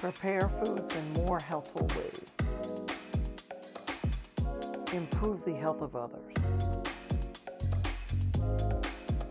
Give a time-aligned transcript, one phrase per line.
[0.00, 2.30] Prepare foods in more healthful ways.
[4.92, 6.36] Improve the health of others.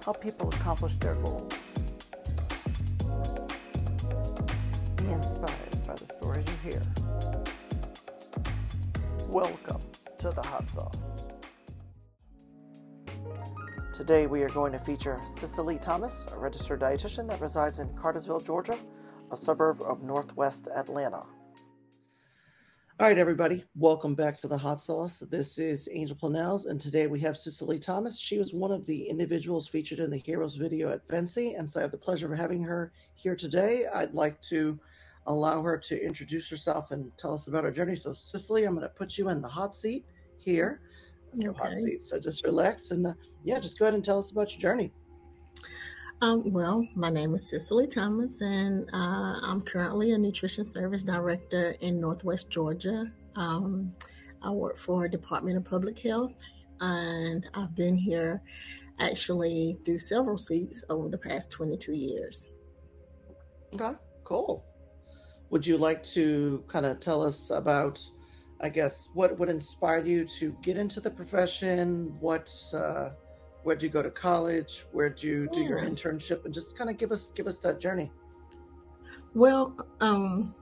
[0.03, 1.53] Help people accomplish their goals.
[4.97, 6.81] Be inspired by the stories you hear.
[9.29, 9.81] Welcome
[10.17, 11.29] to the Hot Sauce.
[13.93, 18.41] Today we are going to feature Cicely Thomas, a registered dietitian that resides in Cartersville,
[18.41, 18.77] Georgia,
[19.31, 21.23] a suburb of northwest Atlanta.
[22.99, 25.21] All right, everybody, welcome back to the Hot Sauce.
[25.29, 28.17] This is Angel Planells, and today we have Cicely Thomas.
[28.17, 31.79] She was one of the individuals featured in the Heroes video at FNCE, and so
[31.79, 33.83] I have the pleasure of having her here today.
[33.93, 34.79] I'd like to
[35.27, 37.97] allow her to introduce herself and tell us about her journey.
[37.97, 40.05] So, Cicely, I'm going to put you in the hot seat
[40.37, 40.81] here.
[41.35, 41.59] No okay.
[41.59, 43.13] hot seat, so just relax and uh,
[43.43, 44.91] yeah, just go ahead and tell us about your journey.
[46.19, 51.75] Um, well, my name is Cicely Thomas, and uh, I'm currently a nutrition service director
[51.81, 53.11] in Northwest Georgia.
[53.35, 53.93] Um,
[54.41, 56.33] I work for Department of Public Health,
[56.81, 58.41] and I've been here
[58.99, 62.47] actually through several seats over the past 22 years.
[63.75, 64.65] Okay, cool.
[65.51, 68.01] Would you like to kind of tell us about,
[68.59, 72.17] I guess, what would inspire you to get into the profession?
[72.19, 73.09] What uh,
[73.67, 74.85] where'd you go to college?
[74.93, 76.45] Where'd you do your internship?
[76.45, 78.09] And just kind of give us give us that journey.
[79.33, 80.55] Well um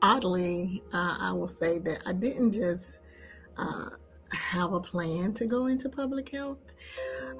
[0.00, 3.00] oddly uh, i will say that i didn't just
[3.56, 3.90] uh,
[4.32, 6.58] have a plan to go into public health.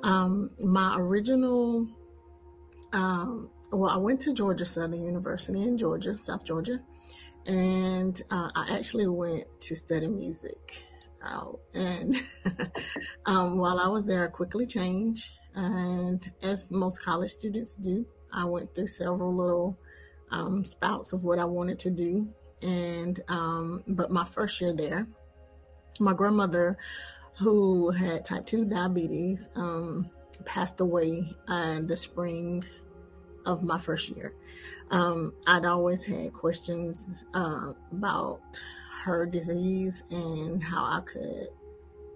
[0.02, 1.86] Um, my original
[2.92, 6.80] um, well i went to georgia southern university in georgia south georgia
[7.46, 10.88] and uh, i actually went to study music
[11.24, 11.61] out.
[11.74, 12.16] And
[13.27, 15.33] um, while I was there, I quickly changed.
[15.55, 19.78] And as most college students do, I went through several little
[20.30, 22.28] um, spouts of what I wanted to do.
[22.62, 25.06] And, um, but my first year there,
[26.00, 26.77] my grandmother,
[27.38, 30.10] who had type 2 diabetes, um,
[30.44, 32.65] passed away in the spring
[33.47, 34.34] of my first year.
[34.91, 38.41] Um, I'd always had questions uh, about
[39.04, 41.48] her disease and how I could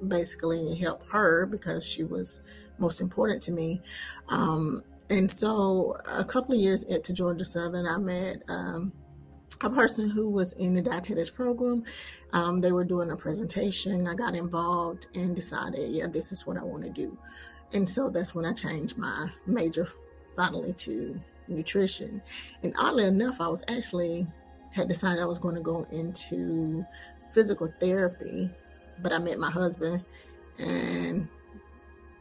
[0.09, 2.41] basically help her because she was
[2.78, 3.81] most important to me.
[4.28, 8.93] Um, and so a couple of years into Georgia Southern, I met um,
[9.62, 11.84] a person who was in the dietetics program.
[12.32, 14.06] Um, they were doing a presentation.
[14.06, 17.16] I got involved and decided, yeah, this is what I want to do.
[17.72, 19.87] And so that's when I changed my major
[20.34, 21.19] finally to
[21.49, 22.22] nutrition.
[22.62, 24.26] And oddly enough, I was actually
[24.72, 26.84] had decided I was going to go into
[27.33, 28.50] physical therapy,
[29.00, 30.05] but I met my husband
[30.59, 31.28] and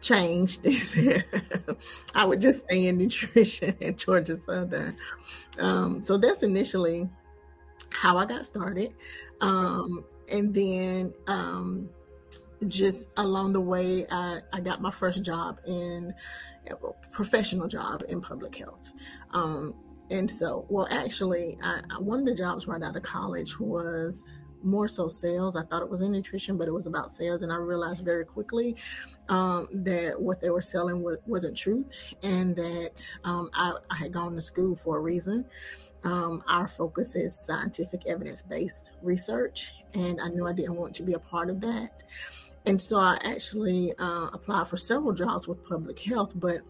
[0.02, 0.66] changed.
[2.16, 4.98] I would just stay in nutrition at Georgia Southern.
[5.60, 7.10] Um, so that's initially
[7.94, 8.94] how I got started.
[9.42, 11.90] Um, and then um,
[12.68, 16.14] just along the way, I, I, got my first job in
[16.70, 16.76] a
[17.12, 18.92] professional job in public health.
[19.32, 19.76] Um,
[20.12, 24.30] and so, well, actually, I, one of the jobs right out of college was
[24.64, 25.56] more so sales.
[25.56, 27.42] I thought it was in nutrition, but it was about sales.
[27.42, 28.76] And I realized very quickly
[29.30, 31.86] um, that what they were selling was, wasn't true
[32.24, 35.46] and that um, I, I, had gone to school for a reason.
[36.04, 41.04] Um, our focus is scientific evidence based research, and I knew I didn't want to
[41.04, 42.04] be a part of that.
[42.66, 46.62] And so I actually uh, applied for several jobs with public health, but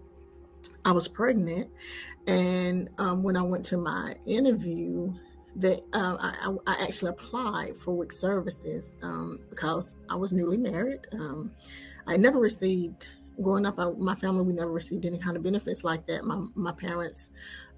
[0.85, 1.69] I was pregnant,
[2.27, 5.13] and um, when I went to my interview,
[5.57, 11.01] that uh, I, I, actually applied for WIC services um, because I was newly married.
[11.11, 11.51] Um,
[12.07, 13.07] I never received
[13.41, 13.79] growing up.
[13.79, 16.23] I, my family we never received any kind of benefits like that.
[16.23, 17.31] My my parents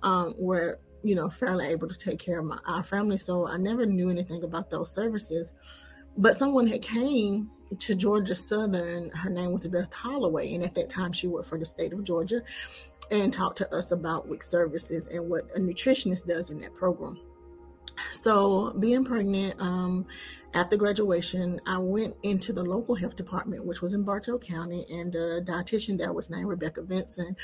[0.03, 3.57] um, were you know fairly able to take care of my our family, so I
[3.57, 5.55] never knew anything about those services.
[6.15, 7.49] But someone had came
[7.79, 9.09] to Georgia Southern.
[9.09, 12.03] Her name was Beth Holloway, and at that time she worked for the state of
[12.03, 12.41] Georgia,
[13.11, 17.19] and talk to us about WIC services and what a nutritionist does in that program.
[18.11, 20.05] So, being pregnant, um,
[20.53, 25.11] after graduation, I went into the local health department, which was in Bartow County, and
[25.11, 27.37] the dietitian there was named Rebecca Vincent.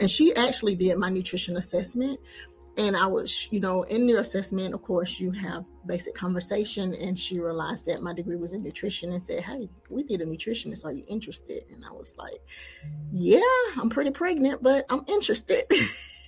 [0.00, 2.18] And she actually did my nutrition assessment
[2.76, 6.94] and I was, you know, in your assessment, of course, you have basic conversation.
[6.94, 10.26] And she realized that my degree was in nutrition and said, Hey, we need a
[10.26, 10.84] nutritionist.
[10.84, 11.62] Are you interested?
[11.72, 12.40] And I was like,
[13.12, 13.40] Yeah,
[13.80, 15.62] I'm pretty pregnant, but I'm interested.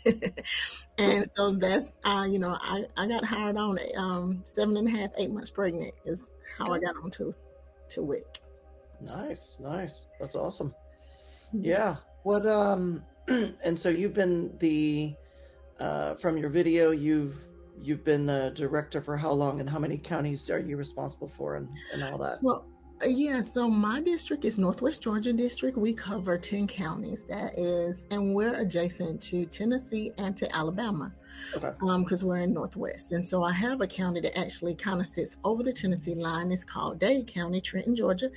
[0.98, 4.90] and so that's, uh, you know, I, I got hired on um, seven and a
[4.90, 7.34] half, eight months pregnant is how I got on to,
[7.90, 8.40] to WIC.
[9.00, 10.08] Nice, nice.
[10.20, 10.72] That's awesome.
[11.52, 11.96] Yeah.
[12.22, 15.16] What, um, and so you've been the,
[15.80, 17.48] uh, from your video, you've
[17.82, 21.56] you've been the director for how long and how many counties are you responsible for
[21.56, 22.26] and, and all that?
[22.26, 22.64] So,
[23.02, 25.76] uh, yeah, so my district is Northwest Georgia District.
[25.76, 27.24] We cover 10 counties.
[27.24, 31.12] That is, and we're adjacent to Tennessee and to Alabama
[31.54, 31.70] Okay.
[31.98, 33.12] because um, we're in Northwest.
[33.12, 36.50] And so I have a county that actually kind of sits over the Tennessee line.
[36.50, 38.30] It's called Dade County, Trenton, Georgia.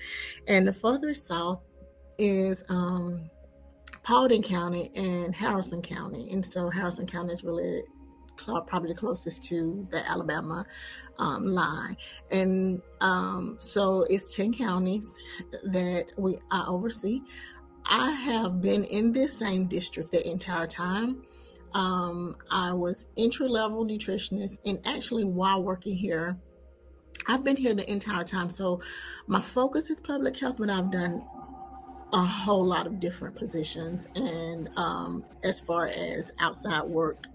[0.48, 1.62] And the further south
[2.18, 3.30] is um,
[4.04, 6.32] Paulding County and Haralson County.
[6.32, 7.84] And so Haralson County is really
[8.38, 10.66] probably the closest to the Alabama
[11.18, 11.98] um, line.
[12.32, 15.16] And um, so it's 10 counties
[15.64, 17.22] that we I oversee.
[17.86, 21.24] I have been in this same district the entire time.
[21.74, 26.36] Um, I was entry level nutritionist, and actually, while working here,
[27.28, 28.50] I've been here the entire time.
[28.50, 28.82] So,
[29.28, 31.24] my focus is public health, but I've done
[32.12, 34.08] a whole lot of different positions.
[34.16, 37.28] And um, as far as outside work,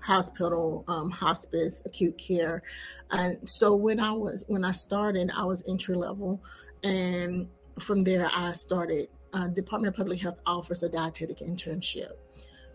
[0.00, 2.62] hospital, um, hospice, acute care.
[3.10, 6.42] And so when I was when I started, I was entry level,
[6.82, 7.48] and
[7.78, 9.08] from there I started.
[9.34, 12.12] Uh, Department of Public Health offers a dietetic internship.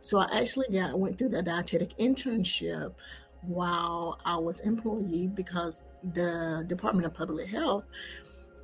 [0.01, 2.93] So I actually got went through the dietetic internship
[3.41, 5.81] while I was employee because
[6.13, 7.85] the Department of Public Health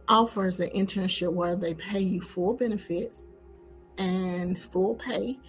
[0.10, 3.32] offers an internship where they pay you full benefits
[3.98, 5.40] and full pay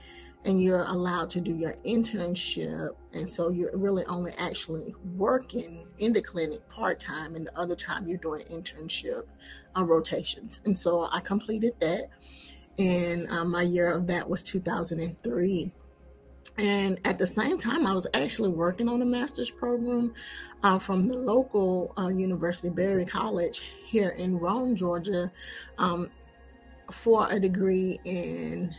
[0.45, 2.91] and you're allowed to do your internship.
[3.13, 8.07] And so you're really only actually working in the clinic part-time and the other time
[8.07, 9.23] you're doing internship
[9.75, 10.63] on rotations.
[10.65, 12.09] And so i completed that
[12.79, 15.73] and um, my year of that was 2003
[16.59, 20.13] and at the same time i was actually working on a master's program
[20.63, 25.31] uh, from the local uh, university berry college here in rome georgia
[25.79, 26.11] um,
[26.91, 28.75] for a degree in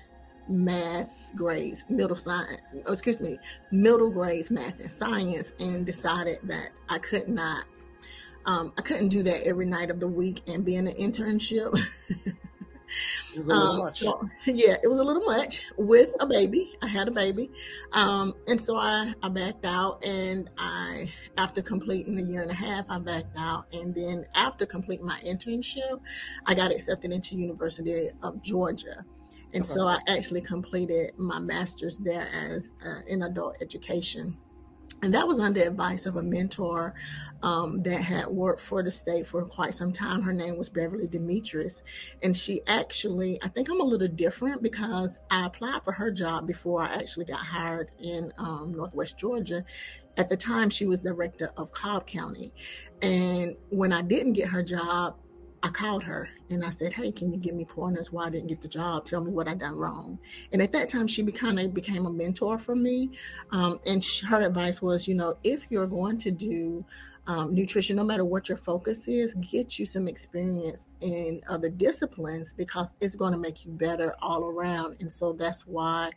[0.47, 3.37] math grades, middle science, oh, excuse me,
[3.71, 7.65] middle grades math and science, and decided that I could not,
[8.45, 11.77] um, I couldn't do that every night of the week and be in an internship.
[13.33, 13.89] It was a little um.
[13.89, 16.73] So, yeah, it was a little much with a baby.
[16.81, 17.49] I had a baby.
[17.91, 22.55] Um, and so I, I backed out and I, after completing a year and a
[22.55, 23.65] half, I backed out.
[23.73, 26.01] And then after completing my internship,
[26.45, 29.05] I got accepted into University of Georgia.
[29.53, 29.73] And okay.
[29.73, 34.37] so I actually completed my master's there as uh, in adult education.
[35.03, 36.93] And that was under advice of a mentor
[37.41, 40.21] um, that had worked for the state for quite some time.
[40.21, 41.81] Her name was Beverly Demetrius.
[42.21, 46.45] And she actually, I think I'm a little different because I applied for her job
[46.45, 49.63] before I actually got hired in um, Northwest Georgia.
[50.17, 52.53] At the time, she was director of Cobb County.
[53.01, 55.15] And when I didn't get her job,
[55.63, 58.47] I called her and I said, Hey, can you give me pointers why I didn't
[58.47, 59.05] get the job?
[59.05, 60.19] Tell me what I done wrong.
[60.51, 63.11] And at that time, she kind of became a mentor for me.
[63.51, 66.83] Um, and she, her advice was, you know, if you're going to do
[67.27, 72.53] um, nutrition, no matter what your focus is, get you some experience in other disciplines
[72.53, 74.97] because it's going to make you better all around.
[74.99, 76.09] And so that's why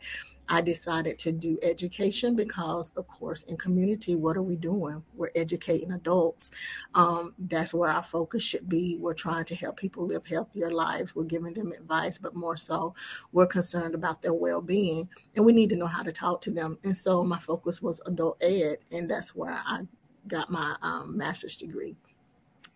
[0.47, 5.03] I decided to do education because, of course, in community, what are we doing?
[5.15, 6.51] We're educating adults.
[6.93, 8.97] Um, that's where our focus should be.
[8.99, 11.15] We're trying to help people live healthier lives.
[11.15, 12.93] We're giving them advice, but more so,
[13.31, 16.51] we're concerned about their well being and we need to know how to talk to
[16.51, 16.77] them.
[16.83, 19.81] And so, my focus was adult ed, and that's where I
[20.27, 21.95] got my um, master's degree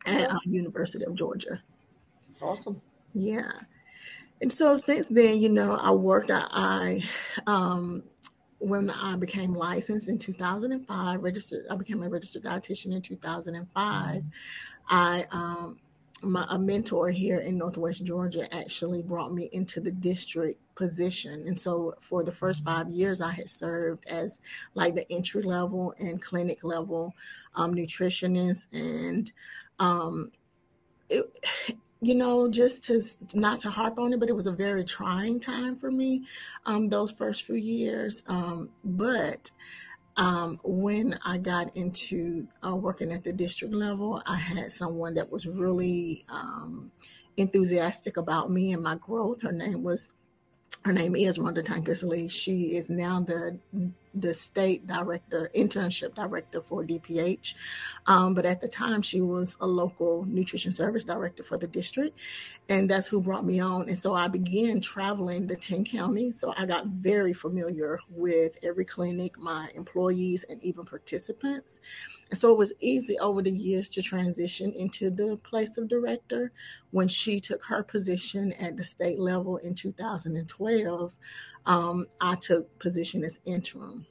[0.05, 1.61] at uh, University of Georgia.
[2.41, 2.81] Awesome.
[3.13, 3.51] Yeah.
[4.41, 6.31] And so since then, you know, I worked.
[6.31, 7.03] I, I
[7.45, 8.03] um,
[8.59, 11.65] when I became licensed in 2005, registered.
[11.69, 14.15] I became a registered dietitian in 2005.
[14.15, 14.27] Mm-hmm.
[14.89, 15.77] I um,
[16.21, 21.59] my a mentor here in Northwest Georgia actually brought me into the district position, and
[21.59, 22.77] so for the first mm-hmm.
[22.77, 24.41] five years, I had served as
[24.73, 27.13] like the entry level and clinic level
[27.55, 29.31] um, nutritionist, and
[29.79, 30.31] um,
[31.09, 31.25] it
[32.01, 33.01] you know, just to
[33.33, 36.23] not to harp on it, but it was a very trying time for me
[36.65, 38.23] um, those first few years.
[38.27, 39.51] Um, but
[40.15, 45.31] um, when I got into uh, working at the district level, I had someone that
[45.31, 46.91] was really um,
[47.37, 49.41] enthusiastic about me and my growth.
[49.41, 50.13] Her name was
[50.85, 52.31] her name is Rhonda Tankersley.
[52.31, 53.59] She is now the
[54.13, 57.53] the state director, internship director for DPH.
[58.07, 62.17] Um, but at the time, she was a local nutrition service director for the district.
[62.69, 63.87] And that's who brought me on.
[63.87, 66.39] And so I began traveling the 10 counties.
[66.39, 71.79] So I got very familiar with every clinic, my employees, and even participants.
[72.29, 76.51] And so it was easy over the years to transition into the place of director.
[76.91, 81.15] When she took her position at the state level in 2012,
[81.69, 84.07] um, I took position as interim.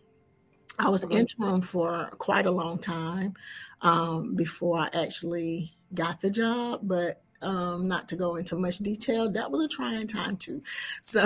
[0.79, 3.35] I was interim for quite a long time
[3.83, 9.29] um, before I actually got the job, but um, not to go into much detail,
[9.33, 10.62] that was a trying time too.
[11.03, 11.21] So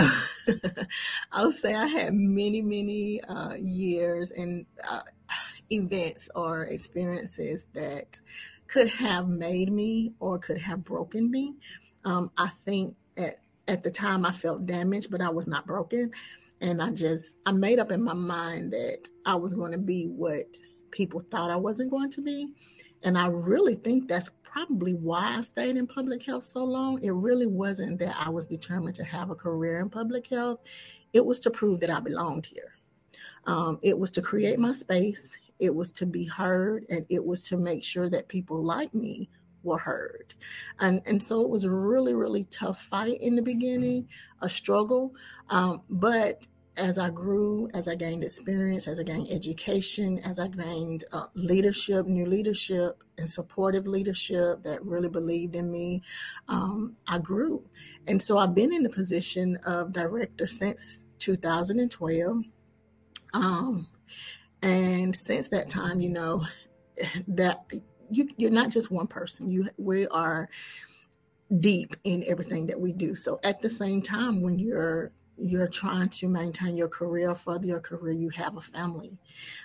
[1.33, 5.01] I'll say I had many, many uh, years and uh,
[5.71, 8.21] events or experiences that
[8.69, 11.57] could have made me or could have broken me.
[12.07, 13.35] Um, I think at,
[13.73, 16.13] at the time I felt damaged, but I was not broken.
[16.61, 20.05] And I just, I made up in my mind that I was going to be
[20.05, 20.45] what
[20.91, 22.49] people thought I wasn't going to be.
[23.03, 27.03] And I really think that's probably why I stayed in public health so long.
[27.03, 30.61] It really wasn't that I was determined to have a career in public health,
[31.15, 32.79] it was to prove that I belonged here.
[33.47, 37.43] Um, it was to create my space, it was to be heard, and it was
[37.45, 39.31] to make sure that people like me
[39.63, 40.35] were heard.
[40.81, 44.09] And, and so it was a really, really tough fight in the beginning,
[44.41, 45.15] a struggle.
[45.51, 50.49] Um, but as I grew, as I gained experience, as I gained education, as I
[50.49, 56.03] gained uh, leadership, new leadership, and supportive leadership that really believed in me,
[56.49, 57.69] um, I grew.
[58.07, 62.45] And so I've been in the position of director since 2012.
[63.35, 63.87] Um,
[64.63, 66.45] and since that time, you know,
[67.29, 67.67] that
[68.13, 69.51] you, you're not just one person.
[69.51, 70.49] You we are
[71.59, 73.15] deep in everything that we do.
[73.15, 77.81] So at the same time, when you're you're trying to maintain your career, further your
[77.81, 79.19] career, you have a family,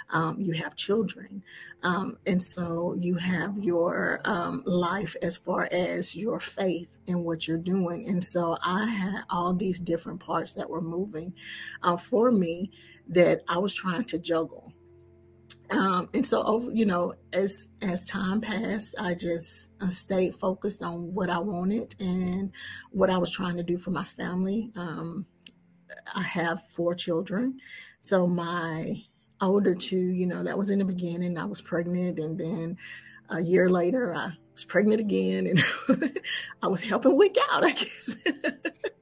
[0.10, 1.44] um, you have children.
[1.84, 7.48] Um, and so you have your um, life as far as your faith in what
[7.48, 8.08] you're doing.
[8.08, 11.34] And so I had all these different parts that were moving
[11.84, 12.72] uh, for me
[13.10, 14.74] that I was trying to juggle.
[15.70, 20.82] Um, and so over you know as as time passed i just uh, stayed focused
[20.82, 22.54] on what i wanted and
[22.92, 25.26] what i was trying to do for my family um,
[26.16, 27.60] I have four children.
[28.00, 28.94] So my
[29.42, 31.38] older two, you know, that was in the beginning.
[31.38, 32.78] I was pregnant, and then
[33.30, 36.20] a year later, I was pregnant again, and
[36.64, 38.16] I was helping WIC out, I guess.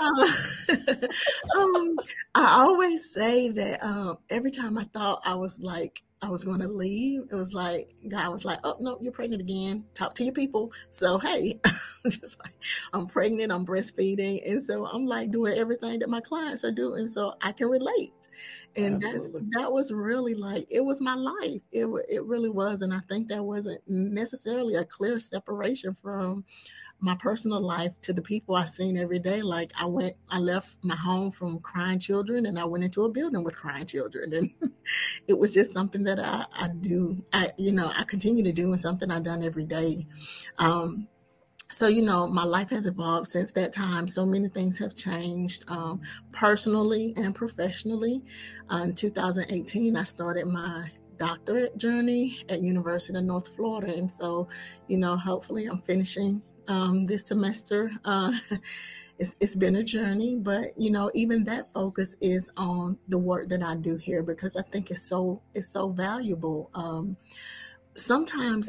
[0.00, 0.26] uh,
[1.58, 1.98] um,
[2.34, 6.60] I always say that um, every time I thought I was like I was going
[6.60, 9.84] to leave, it was like God was like, "Oh no, you're pregnant again.
[9.92, 12.54] Talk to your people." So hey, I'm just like
[12.94, 17.08] I'm pregnant, I'm breastfeeding, and so I'm like doing everything that my clients are doing,
[17.08, 18.12] so I can relate.
[18.76, 21.60] And that's that was really like it was my life.
[21.70, 26.44] It it really was, and I think that wasn't necessarily a clear separation from
[27.00, 29.42] my personal life to the people I seen every day.
[29.42, 33.10] Like I went, I left my home from crying children and I went into a
[33.10, 34.32] building with crying children.
[34.34, 34.72] And
[35.28, 38.72] it was just something that I, I do, I, you know, I continue to do
[38.72, 40.06] and something I've done every day.
[40.58, 41.08] Um,
[41.70, 45.64] so you know my life has evolved since that time so many things have changed
[45.68, 46.00] um,
[46.32, 48.22] personally and professionally
[48.70, 50.84] uh, in 2018 i started my
[51.16, 54.46] doctorate journey at university of north florida and so
[54.88, 57.90] you know hopefully i'm finishing um, this semester.
[58.04, 58.32] Uh,
[59.18, 63.48] it's, it's been a journey, but you know, even that focus is on the work
[63.48, 66.70] that I do here because I think it's so it's so valuable.
[66.74, 67.16] Um,
[67.94, 68.68] sometimes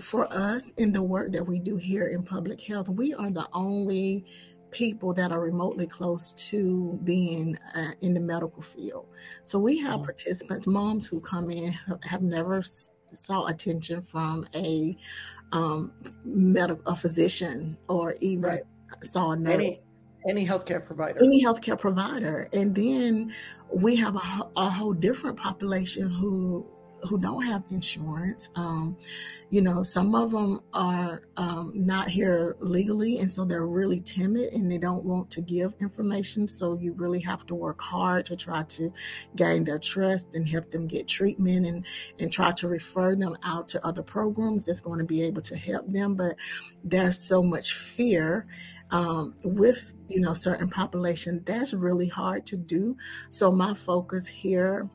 [0.00, 3.48] for us in the work that we do here in public health, we are the
[3.52, 4.24] only
[4.70, 9.06] people that are remotely close to being uh, in the medical field.
[9.44, 10.04] So we have mm-hmm.
[10.04, 11.72] participants, moms who come in
[12.08, 12.62] have never
[13.10, 14.96] saw attention from a
[15.54, 15.92] um,
[16.24, 18.62] medical a physician or even right.
[19.00, 19.54] saw a nurse.
[19.54, 19.80] Any,
[20.28, 21.22] any healthcare provider.
[21.22, 22.48] Any healthcare provider.
[22.52, 23.32] And then
[23.72, 26.66] we have a, a whole different population who
[27.08, 28.50] who don't have insurance.
[28.56, 28.96] Um,
[29.50, 34.52] you know, some of them are um, not here legally, and so they're really timid
[34.52, 36.48] and they don't want to give information.
[36.48, 38.90] So you really have to work hard to try to
[39.36, 41.86] gain their trust and help them get treatment and
[42.18, 45.56] and try to refer them out to other programs that's going to be able to
[45.56, 46.14] help them.
[46.14, 46.34] But
[46.82, 48.46] there's so much fear
[48.90, 52.96] um, with you know certain population that's really hard to do.
[53.30, 54.88] So my focus here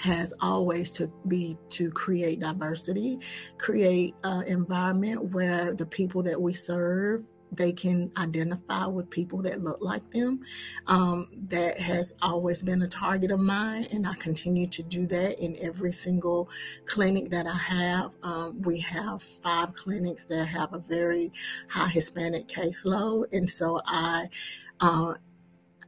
[0.00, 3.18] has always to be to create diversity,
[3.58, 9.62] create an environment where the people that we serve they can identify with people that
[9.62, 10.40] look like them.
[10.86, 15.42] Um, that has always been a target of mine, and I continue to do that
[15.42, 16.48] in every single
[16.84, 18.14] clinic that I have.
[18.22, 21.32] Um, we have five clinics that have a very
[21.68, 24.28] high Hispanic caseload, and so I
[24.80, 25.14] uh,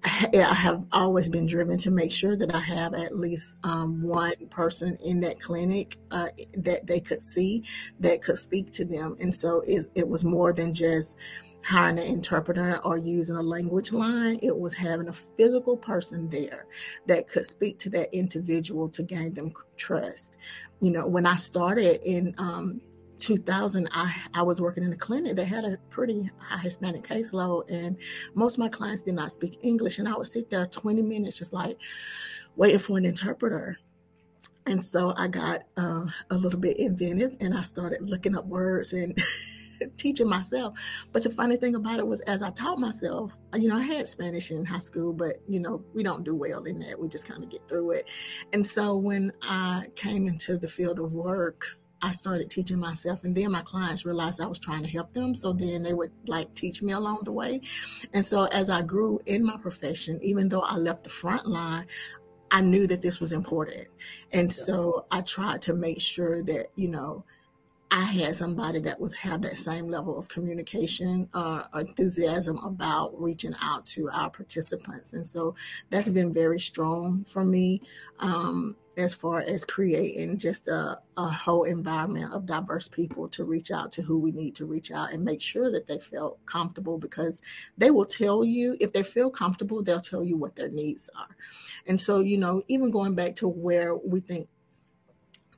[0.34, 4.32] I have always been driven to make sure that I have at least um, one
[4.50, 6.26] person in that clinic uh,
[6.58, 7.62] that they could see
[8.00, 9.16] that could speak to them.
[9.20, 11.16] And so it, it was more than just
[11.64, 14.38] hiring an interpreter or using a language line.
[14.42, 16.66] It was having a physical person there
[17.06, 20.36] that could speak to that individual to gain them trust.
[20.80, 22.80] You know, when I started in um,
[23.22, 27.70] 2000, I, I was working in a clinic that had a pretty high Hispanic caseload,
[27.70, 27.96] and
[28.34, 30.00] most of my clients did not speak English.
[30.00, 31.78] And I would sit there 20 minutes just like
[32.56, 33.78] waiting for an interpreter.
[34.66, 38.92] And so I got uh, a little bit inventive and I started looking up words
[38.92, 39.16] and
[39.96, 40.78] teaching myself.
[41.12, 44.06] But the funny thing about it was, as I taught myself, you know, I had
[44.06, 47.00] Spanish in high school, but you know, we don't do well in that.
[47.00, 48.08] We just kind of get through it.
[48.52, 53.34] And so when I came into the field of work, I started teaching myself, and
[53.34, 55.34] then my clients realized I was trying to help them.
[55.34, 57.60] So then they would like teach me along the way.
[58.12, 61.86] And so as I grew in my profession, even though I left the front line,
[62.50, 63.88] I knew that this was important.
[64.32, 67.24] And so I tried to make sure that, you know,
[67.94, 73.12] I had somebody that was have that same level of communication uh, or enthusiasm about
[73.20, 75.54] reaching out to our participants, and so
[75.90, 77.82] that's been very strong for me
[78.18, 83.70] um, as far as creating just a, a whole environment of diverse people to reach
[83.70, 86.96] out to who we need to reach out and make sure that they feel comfortable
[86.96, 87.42] because
[87.76, 91.36] they will tell you if they feel comfortable, they'll tell you what their needs are,
[91.86, 94.48] and so you know even going back to where we think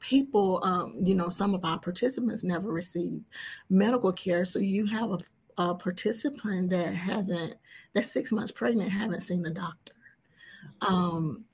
[0.09, 3.25] people, um, you know, some of our participants never received
[3.71, 4.45] medical care.
[4.45, 5.19] So you have a,
[5.57, 7.55] a participant that hasn't,
[7.95, 9.93] that's six months pregnant, haven't seen a doctor.
[10.87, 11.45] Um,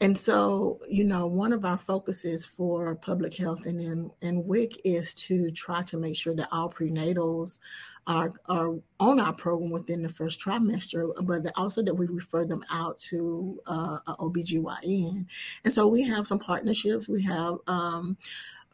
[0.00, 4.74] and so, you know, one of our focuses for public health and in, in WIC
[4.84, 7.58] is to try to make sure that all prenatals
[8.06, 12.64] are, are on our program within the first trimester, but also that we refer them
[12.70, 15.26] out to uh, OBGYN.
[15.64, 17.08] And so we have some partnerships.
[17.08, 18.16] We have um,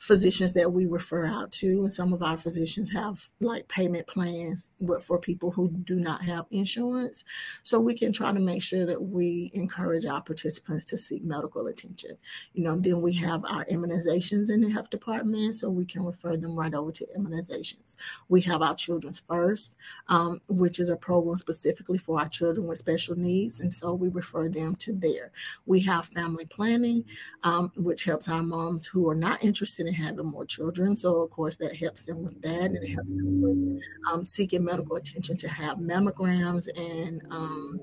[0.02, 4.72] physicians that we refer out to and some of our physicians have like payment plans
[4.80, 7.22] but for people who do not have insurance.
[7.62, 11.68] So we can try to make sure that we encourage our participants to seek medical
[11.68, 12.10] attention.
[12.52, 16.36] You know then we have our immunizations in the health department so we can refer
[16.36, 17.96] them right over to immunizations.
[18.28, 19.76] We have our children's first
[20.08, 24.08] um, which is a program specifically for our children with special needs and so we
[24.08, 25.30] refer them to there.
[25.64, 27.04] We have family planning
[27.44, 30.96] um, which helps our moms who are not interested in having more children.
[30.96, 34.64] So, of course, that helps them with that, and it helps them with um, seeking
[34.64, 37.80] medical attention to have mammograms and um,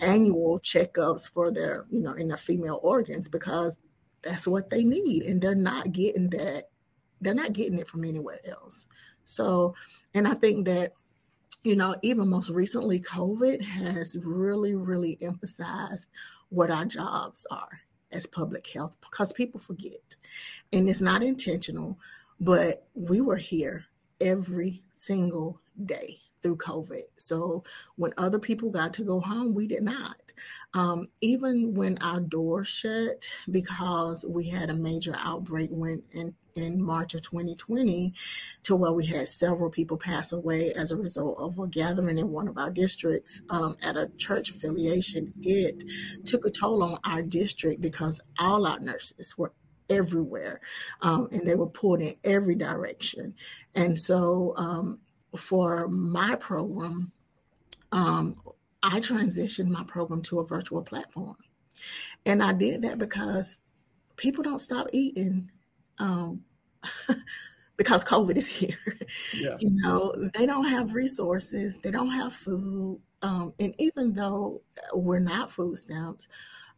[0.00, 3.78] annual checkups for their, you know, in their female organs because
[4.22, 6.64] that's what they need, and they're not getting that.
[7.20, 8.86] They're not getting it from anywhere else.
[9.24, 9.74] So,
[10.14, 10.92] and I think that
[11.62, 16.08] you know, even most recently, COVID has really, really emphasized
[16.48, 17.80] what our jobs are
[18.12, 20.16] as public health because people forget.
[20.72, 21.98] And it's not intentional,
[22.38, 23.86] but we were here
[24.20, 27.02] every single day through COVID.
[27.16, 27.64] So
[27.96, 30.20] when other people got to go home, we did not.
[30.74, 36.82] Um, even when our doors shut because we had a major outbreak when in, in
[36.82, 38.12] March of 2020
[38.64, 42.30] to where we had several people pass away as a result of a gathering in
[42.30, 45.84] one of our districts um, at a church affiliation, it
[46.24, 49.52] took a toll on our district because all our nurses were
[49.90, 50.60] everywhere
[51.02, 53.34] um, and they were pulled in every direction.
[53.74, 55.00] And so um,
[55.36, 57.12] for my program,
[57.92, 58.40] um,
[58.82, 61.36] I transitioned my program to a virtual platform.
[62.26, 63.60] And I did that because
[64.16, 65.50] people don't stop eating
[65.98, 66.44] um,
[67.76, 68.78] because COVID is here.
[69.34, 69.56] Yeah.
[69.60, 73.00] You know, they don't have resources, they don't have food.
[73.22, 74.62] Um, and even though
[74.94, 76.28] we're not food stamps,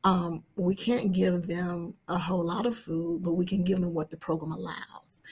[0.04, 3.94] um, we can't give them a whole lot of food, but we can give them
[3.94, 5.22] what the program allows.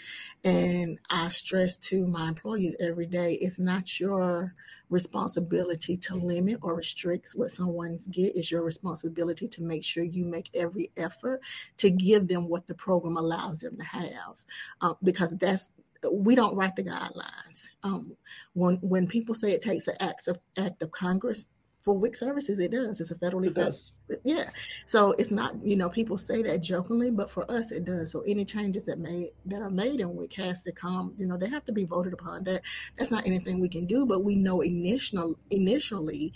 [0.44, 4.54] And I stress to my employees every day it's not your
[4.88, 8.36] responsibility to limit or restrict what someone get.
[8.36, 11.40] It's your responsibility to make sure you make every effort
[11.78, 14.42] to give them what the program allows them to have,
[14.80, 15.70] uh, because that's
[16.12, 17.68] we don't write the guidelines.
[17.82, 18.16] Um,
[18.54, 21.46] when when people say it takes an act of act of Congress,
[21.82, 23.00] for WIC services, it does.
[23.00, 23.92] It's a federally it does.
[24.24, 24.50] yeah.
[24.86, 28.12] So it's not, you know, people say that jokingly, but for us, it does.
[28.12, 31.36] So any changes that made that are made in WIC has to come, you know,
[31.36, 32.44] they have to be voted upon.
[32.44, 32.62] That
[32.98, 36.32] that's not anything we can do, but we know initial initially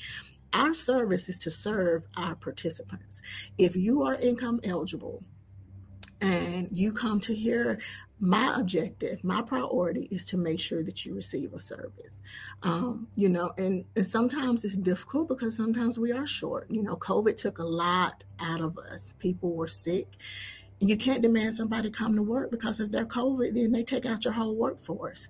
[0.55, 3.21] our service is to serve our participants.
[3.59, 5.25] If you are income eligible,
[6.21, 7.79] and you come to here,
[8.21, 12.23] my objective, my priority is to make sure that you receive a service.
[12.63, 16.71] Um, you know, and, and sometimes it's difficult because sometimes we are short.
[16.71, 19.15] You know, COVID took a lot out of us.
[19.19, 20.17] People were sick.
[20.81, 24.25] you can't demand somebody come to work because if they're COVID, then they take out
[24.25, 25.29] your whole workforce.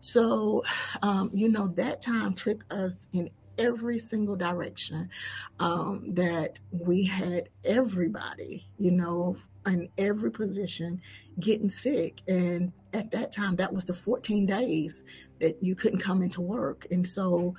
[0.00, 0.62] So,
[1.02, 5.08] um, you know, that time took us in every single direction
[5.60, 11.00] um, that we had everybody you know in every position
[11.38, 12.22] getting sick.
[12.28, 15.04] And at that time that was the 14 days
[15.40, 16.86] that you couldn't come into work.
[16.90, 17.54] And so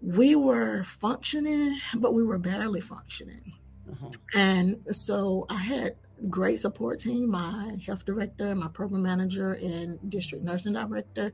[0.00, 3.54] we were functioning but we were barely functioning.
[3.90, 4.10] Uh-huh.
[4.34, 5.96] and so i had
[6.28, 7.30] great support team.
[7.30, 11.32] My health director, my program manager, and district nursing director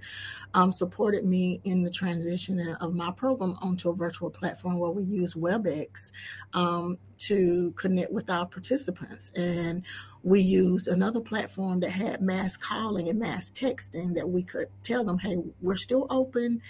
[0.54, 5.04] um, supported me in the transition of my program onto a virtual platform where we
[5.04, 6.12] use WebEx
[6.52, 9.30] um, to connect with our participants.
[9.36, 9.84] And
[10.22, 15.04] we used another platform that had mass calling and mass texting that we could tell
[15.04, 16.60] them, hey, we're still open.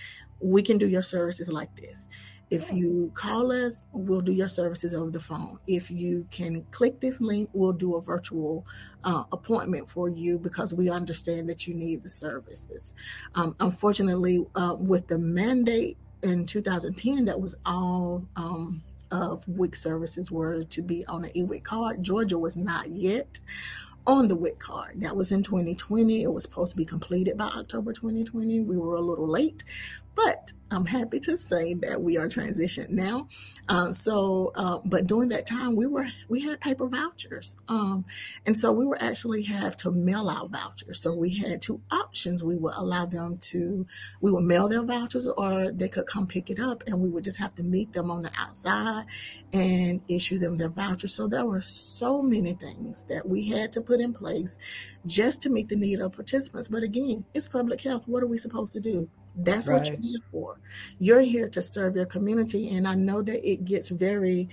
[0.40, 2.09] We can do your services like this.
[2.55, 5.59] If you call us, we'll do your services over the phone.
[5.67, 8.64] If you can click this link, we'll do a virtual
[9.03, 12.95] uh, appointment for you because we understand that you need the services.
[13.35, 20.31] Um, unfortunately, uh, with the mandate in 2010, that was all um, of WIC services
[20.31, 22.05] were to be on an EWIC card.
[22.05, 23.40] Georgia was not yet
[24.07, 25.01] on the WIC card.
[25.01, 26.23] That was in 2020.
[26.23, 28.61] It was supposed to be completed by October 2020.
[28.61, 29.64] We were a little late,
[30.14, 33.29] but I'm happy to say that we are transitioned now.
[33.68, 38.05] Uh, so, uh, but during that time, we were we had paper vouchers, um,
[38.44, 41.00] and so we were actually have to mail out vouchers.
[41.00, 42.42] So we had two options.
[42.42, 43.87] We would allow them to
[44.20, 47.24] we would mail their vouchers, or they could come pick it up, and we would
[47.24, 49.05] just have to meet them on the outside
[49.53, 51.14] and issue them their vouchers.
[51.14, 54.59] So there were so many things that we had to put in place
[55.07, 56.68] just to meet the need of participants.
[56.68, 58.09] But again, it's public health.
[58.09, 59.09] What are we supposed to do?
[59.37, 59.75] That's right.
[59.75, 60.57] what you're here for.
[60.99, 62.75] You're here to serve your community.
[62.75, 64.49] And I know that it gets very,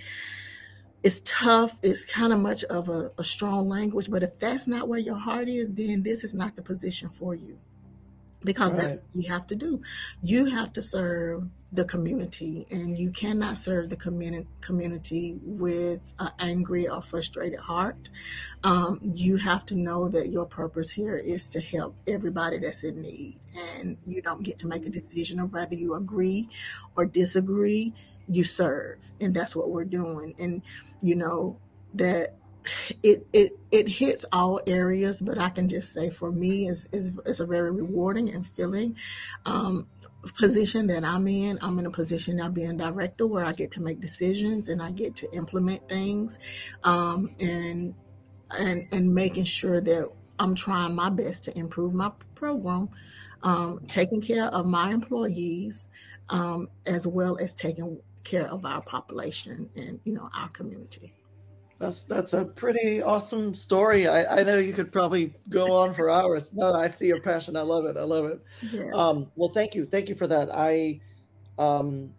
[1.02, 1.78] it's tough.
[1.82, 4.10] It's kind of much of a, a strong language.
[4.10, 7.34] But if that's not where your heart is, then this is not the position for
[7.34, 7.58] you
[8.44, 8.82] because right.
[8.82, 9.80] that's what you have to do.
[10.22, 16.28] You have to serve the community, and you cannot serve the community community with an
[16.38, 18.10] angry or frustrated heart.
[18.62, 23.00] Um, you have to know that your purpose here is to help everybody that's in
[23.00, 23.38] need,
[23.78, 26.48] and you don't get to make a decision of whether you agree
[26.96, 27.92] or disagree.
[28.28, 30.34] You serve, and that's what we're doing.
[30.38, 30.62] And
[31.00, 31.58] you know
[31.94, 32.36] that
[33.02, 37.12] it it it hits all areas, but I can just say for me, it's it's,
[37.26, 38.96] it's a very rewarding and filling
[39.46, 39.86] um,
[40.38, 41.58] position that I'm in.
[41.62, 44.90] I'm in a position now being director where I get to make decisions and I
[44.90, 46.38] get to implement things,
[46.84, 47.94] um, and
[48.58, 52.88] and and making sure that I'm trying my best to improve my program,
[53.42, 55.88] um, taking care of my employees,
[56.28, 61.12] um, as well as taking care of our population and you know our community.
[61.82, 64.06] That's that's a pretty awesome story.
[64.06, 66.52] I, I know you could probably go on for hours.
[66.54, 67.56] No, I see your passion.
[67.56, 67.96] I love it.
[67.96, 68.40] I love it.
[68.70, 68.92] Yeah.
[68.94, 70.48] Um, well, thank you, thank you for that.
[70.54, 71.00] I,
[71.58, 72.14] um,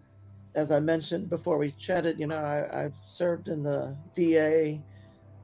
[0.53, 4.81] as I mentioned before we chatted, you know, I, have served in the VA,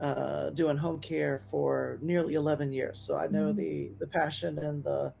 [0.04, 2.98] uh, doing home care for nearly eleven years.
[2.98, 3.56] So I know mm-hmm.
[3.56, 5.14] the the passion and the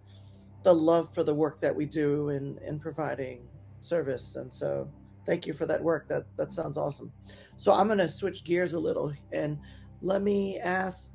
[0.62, 3.48] the love for the work that we do in in providing
[3.80, 4.36] service.
[4.36, 4.90] And so
[5.26, 6.08] Thank you for that work.
[6.08, 7.12] That that sounds awesome.
[7.56, 9.58] So I'm going to switch gears a little and
[10.00, 11.12] let me ask.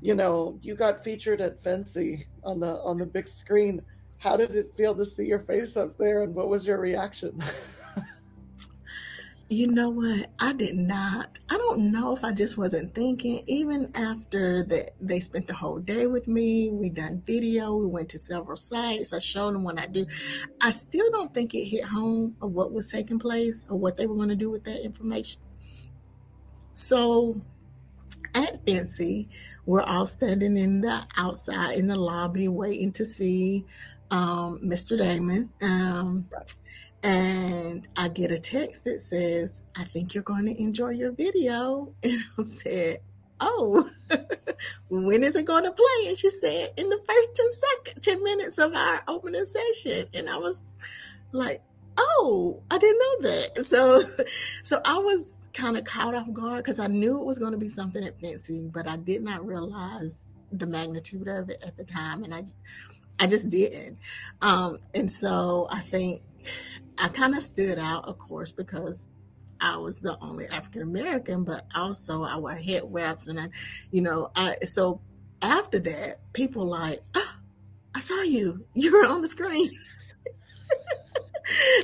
[0.00, 3.80] You know, you got featured at FNCE on the on the big screen.
[4.18, 7.40] How did it feel to see your face up there, and what was your reaction?
[9.52, 10.30] You know what?
[10.40, 11.38] I did not.
[11.50, 13.42] I don't know if I just wasn't thinking.
[13.46, 16.70] Even after that, they spent the whole day with me.
[16.72, 17.76] We done video.
[17.76, 19.12] We went to several sites.
[19.12, 20.06] I showed them what I do.
[20.62, 24.06] I still don't think it hit home of what was taking place or what they
[24.06, 25.42] were going to do with that information.
[26.72, 27.38] So
[28.34, 29.28] at FNCE,
[29.66, 33.66] we're all standing in the outside in the lobby waiting to see
[34.10, 34.96] um, Mr.
[34.96, 35.50] Damon.
[35.62, 36.26] Um,
[37.02, 41.94] and I get a text that says, I think you're going to enjoy your video.
[42.02, 43.00] And I said,
[43.40, 43.90] Oh,
[44.88, 46.08] when is it going to play?
[46.08, 50.06] And she said, In the first 10 seconds, 10 minutes of our opening session.
[50.14, 50.74] And I was
[51.32, 51.62] like,
[51.98, 53.64] Oh, I didn't know that.
[53.64, 54.02] So,
[54.62, 57.58] so I was kind of caught off guard because I knew it was going to
[57.58, 60.16] be something at FNCE, but I did not realize
[60.52, 62.22] the magnitude of it at the time.
[62.22, 62.44] And I,
[63.18, 63.98] I just didn't.
[64.40, 66.22] Um, and so I think
[67.02, 69.08] I kind of stood out, of course, because
[69.60, 73.48] I was the only African American, but also I wear head wraps, and I,
[73.90, 75.00] you know, I so
[75.42, 77.34] after that, people like, oh,
[77.94, 79.68] I saw you, you were on the screen.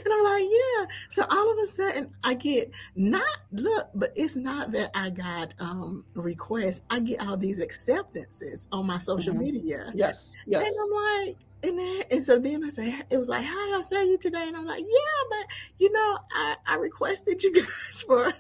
[0.05, 0.87] and I'm like, yeah.
[1.09, 5.53] So all of a sudden, I get not look, but it's not that I got
[5.59, 6.83] um, requests.
[6.91, 9.39] I get all these acceptances on my social Mhm.
[9.39, 10.63] media, Yes, yes.
[10.65, 13.83] and I'm like, and then, and so then I say, it was like, hi, I
[13.83, 15.47] saw you today, and I'm like, yeah, but
[15.79, 18.33] you know, I, I requested you guys for.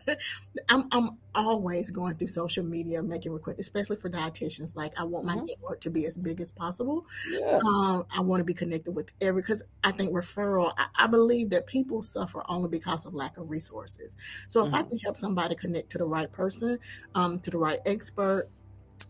[0.70, 4.74] I'm I'm always going through social media making requests, especially for dietitians.
[4.76, 5.46] Like I want my Mhm.
[5.46, 7.07] network to be as big as possible.
[7.24, 7.62] Yes.
[7.64, 10.72] Um, I want to be connected with every because I think referral.
[10.76, 14.16] I, I believe that people suffer only because of lack of resources.
[14.48, 14.88] So if I Mhm.
[14.88, 16.78] can help somebody connect to the right person,
[17.14, 18.50] um, to the right expert,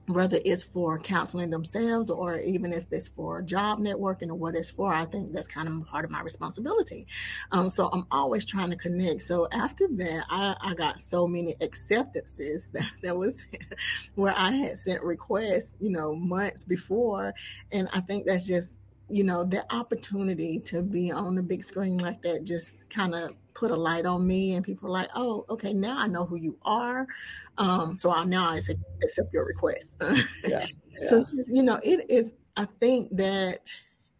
[0.08, 4.70] whether it's for counseling themselves or even if it's for job networking or what it's
[4.70, 7.06] for, I think that's kind of part of my responsibility.
[7.52, 9.22] Um, so I'm always trying to connect.
[9.22, 13.44] So after that, I, I got so many acceptances that that was
[14.14, 17.34] where I had sent requests, you know, months before,
[17.70, 21.98] and I think that's just you know the opportunity to be on the big screen
[21.98, 25.44] like that just kind of put a light on me and people are like oh
[25.50, 27.06] okay now i know who you are
[27.58, 29.94] um so i now i accept accept your request
[30.46, 30.64] Yeah.
[31.02, 31.20] so Yeah.
[31.20, 33.72] since, you know it is i think that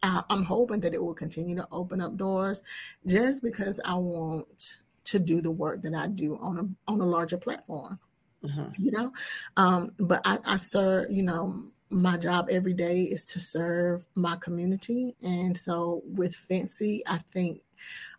[0.02, 2.62] uh, i'm hoping that it will continue to open up doors
[3.06, 7.06] just because i want to do the work that i do on a on a
[7.06, 7.98] larger platform
[8.44, 8.72] Mhm.
[8.78, 9.12] you know
[9.56, 14.36] um but i i serve you know my job every day is to serve my
[14.36, 17.62] community and so with FNCE i think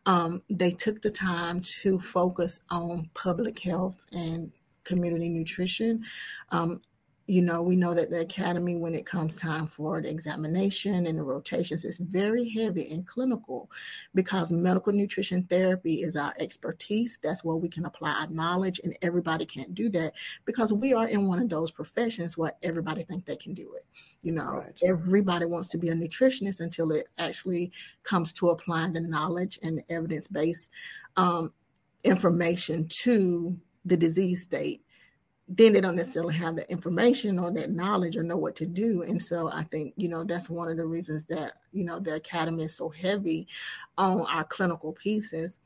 [0.10, 4.52] um they took the time to focus on public health and
[4.84, 6.04] community nutrition.
[6.52, 6.82] Um
[7.30, 11.20] you know we know that the academy when it comes time for the examination and
[11.20, 13.70] the rotations is very heavy and clinical
[14.16, 17.20] because medical nutrition therapy is our expertise.
[17.22, 20.14] That's where we can apply our knowledge and everybody can't do that
[20.46, 23.86] because we are in one of those professions where everybody think they can do it.
[24.24, 24.80] You know Right.
[24.84, 29.84] everybody wants to be a nutritionist until it actually comes to applying the knowledge and
[29.92, 30.72] evidence-based
[31.16, 31.54] um,
[32.04, 34.82] information to the disease state
[35.52, 39.02] then they don't necessarily have the information or that knowledge or know what to do.
[39.02, 42.16] And so I think, you know, that's one of the reasons that, you know, the
[42.16, 43.48] academy is so heavy
[43.98, 45.60] on our clinical pieces.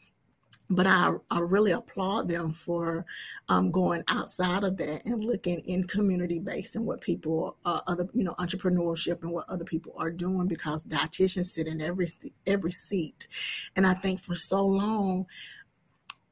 [0.70, 3.06] But I, I really applaud them for
[3.50, 8.08] um, going outside of that and looking in community based and what people, uh, other,
[8.14, 12.08] you know, entrepreneurship and what other people are doing because dietitians sit in every
[12.48, 13.28] every seat,
[13.76, 15.26] and I think for so long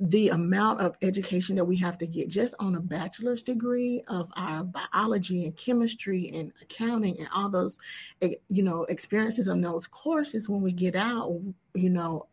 [0.03, 4.31] the amount of education that we have to get just on a bachelor's degree of
[4.35, 7.77] our biology and chemistry and accounting and all those
[8.23, 11.39] eh, you know experiences on those courses when we get out
[11.75, 12.25] you know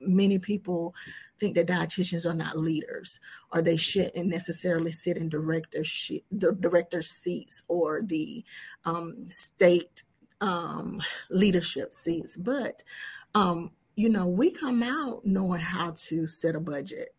[0.00, 0.94] many people
[1.40, 3.18] think that dietitians are not leaders
[3.52, 8.44] or they shouldn't necessarily sit in directorship the director seats or the
[8.84, 10.04] um, state
[10.40, 12.36] um, leadership seats.
[12.36, 12.84] But
[13.34, 17.15] um, you know we come out knowing how to set a budget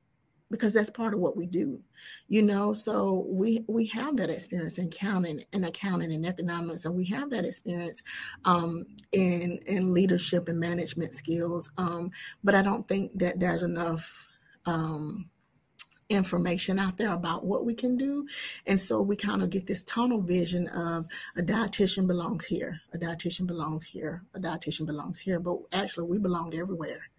[0.49, 1.81] because that's part of what we do
[2.27, 2.73] you know?
[2.73, 7.29] So we we have that experience in counting and accounting and economics and we have
[7.31, 8.01] that experience
[8.45, 12.11] um, in in leadership and management skills um,
[12.43, 14.27] but i don't think that there's enough
[14.65, 15.29] um,
[16.09, 18.25] information out there about what we can do.
[18.65, 21.05] And so we kind of get this tunnel vision of
[21.37, 26.17] a dietitian belongs here a dietitian belongs here a dietitian belongs here but actually we
[26.17, 27.09] belong everywhere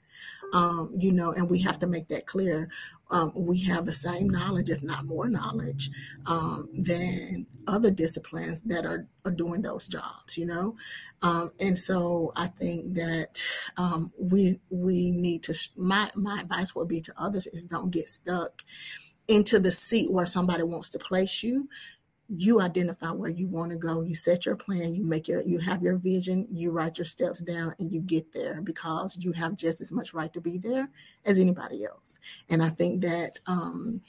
[0.52, 2.68] um, you know, and we have to make that clear.
[3.10, 5.90] Um, we have the same knowledge, if not more knowledge,
[6.26, 10.76] um, than other disciplines that are, are doing those jobs, you know.
[11.22, 13.42] Um, and so I think that
[13.76, 15.54] um, we we need to.
[15.76, 18.62] My my advice would be to others is don't get stuck
[19.26, 21.68] into the seat where somebody wants to place you
[22.28, 25.58] you identify where you want to go you set your plan you make your you
[25.58, 29.56] have your vision you write your steps down and you get there because you have
[29.56, 30.90] just as much right to be there
[31.24, 32.18] as anybody else.
[32.50, 34.02] And i think that um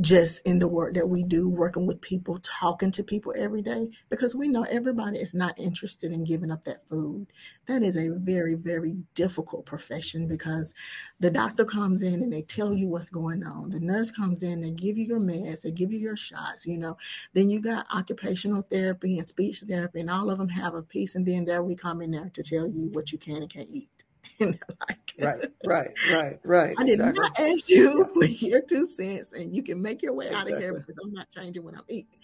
[0.00, 3.88] just in the work that we do, working with people, talking to people every day,
[4.10, 7.26] because we know everybody is not interested in giving up that food.
[7.66, 10.74] That is a very, very difficult profession because
[11.20, 13.70] the doctor comes in and they tell you what's going on.
[13.70, 16.76] The nurse comes in, they give you your meds, they give you your shots, you
[16.78, 16.96] know.
[17.32, 21.14] Then you got occupational therapy and speech therapy, and all of them have a piece.
[21.14, 23.68] And then there we come in there to tell you what you can and can't
[23.70, 23.88] eat.
[24.40, 26.74] like, right, right, right, right.
[26.78, 27.22] I did exactly.
[27.22, 28.04] not ask you yeah.
[28.14, 30.52] for your two cents, and you can make your way exactly.
[30.52, 32.18] out of here because I'm not changing what I'm eating.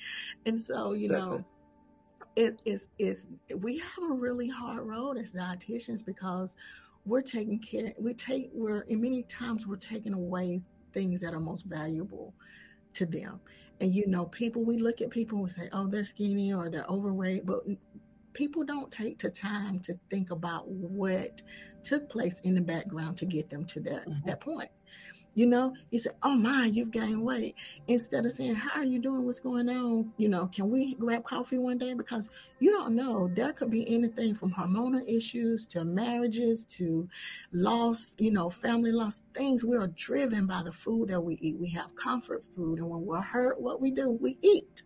[0.46, 1.38] And so, you exactly.
[1.38, 1.44] know,
[2.36, 3.26] it is is
[3.58, 6.56] we have a really hard road as dietitians because
[7.04, 7.92] we're taking care.
[8.00, 12.34] We take we're in many times we're taking away things that are most valuable
[12.94, 13.40] to them.
[13.80, 16.86] And you know, people we look at people and say, "Oh, they're skinny or they're
[16.88, 17.64] overweight," but
[18.32, 21.42] people don't take the time to think about what
[21.82, 24.26] took place in the background to get them to that, mm-hmm.
[24.26, 24.70] that point.
[25.34, 27.54] You know, you say, Oh my, you've gained weight.
[27.86, 29.24] Instead of saying, How are you doing?
[29.24, 30.12] What's going on?
[30.18, 31.94] You know, can we grab coffee one day?
[31.94, 33.28] Because you don't know.
[33.28, 37.08] There could be anything from hormonal issues to marriages to
[37.50, 39.64] loss, you know, family loss, things.
[39.64, 41.58] We are driven by the food that we eat.
[41.58, 42.78] We have comfort food.
[42.78, 44.82] And when we're hurt, what we do, we eat.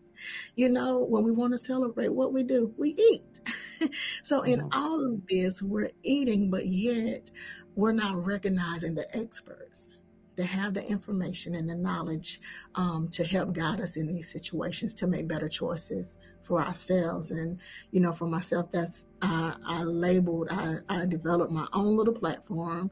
[0.55, 3.41] You know, when we want to celebrate, what we do, we eat.
[4.23, 4.69] so in mm-hmm.
[4.73, 7.31] all of this, we're eating, but yet
[7.75, 9.89] we're not recognizing the experts
[10.37, 12.41] that have the information and the knowledge
[12.75, 17.31] um, to help guide us in these situations to make better choices for ourselves.
[17.31, 22.15] And, you know, for myself, that's, uh, I labeled, I, I developed my own little
[22.15, 22.91] platform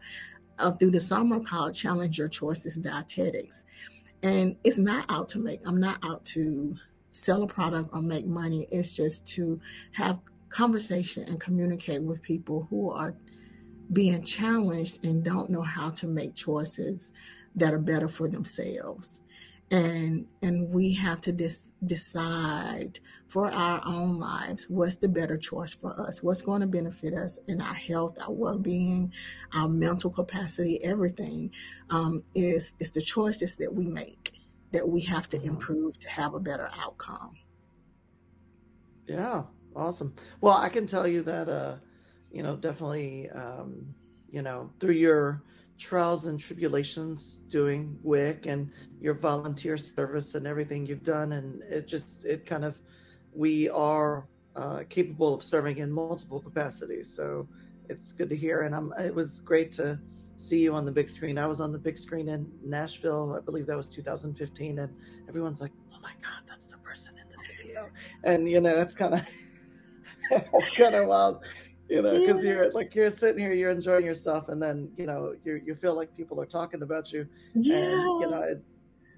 [0.58, 3.64] uh, through the summer called Challenge Your Choices Dietetics.
[4.22, 6.76] And it's not out to make, I'm not out to
[7.14, 8.66] sell a product or make money.
[8.70, 9.60] It's just to
[9.92, 13.14] have conversation and communicate with people who are
[13.92, 17.12] being challenged and don't know how to make choices
[17.54, 19.20] that are better for themselves
[19.70, 22.98] and and we have to dis- decide
[23.28, 27.38] for our own lives what's the better choice for us what's going to benefit us
[27.48, 29.12] in our health our well-being
[29.54, 31.50] our mental capacity everything
[31.90, 34.32] um, is is the choices that we make
[34.74, 37.34] that we have to improve to have a better outcome
[39.06, 39.42] yeah
[39.74, 41.76] awesome well i can tell you that uh
[42.34, 43.94] you know, definitely, um,
[44.30, 45.40] you know, through your
[45.78, 51.32] trials and tribulations doing WIC and your volunteer service and everything you've done.
[51.32, 52.82] And it just, it kind of,
[53.32, 57.08] we are uh, capable of serving in multiple capacities.
[57.08, 57.48] So
[57.88, 58.62] it's good to hear.
[58.62, 60.00] And I'm, it was great to
[60.36, 61.38] see you on the big screen.
[61.38, 64.78] I was on the big screen in Nashville, I believe that was 2015.
[64.78, 64.92] And
[65.28, 67.88] everyone's like, oh my God, that's the person in the video.
[68.24, 69.28] And, you know, it's kind of,
[70.30, 71.44] it's kind of wild
[71.88, 72.50] you know because yeah.
[72.50, 75.94] you're like you're sitting here you're enjoying yourself and then you know you you feel
[75.94, 78.62] like people are talking about you yeah and, you know it,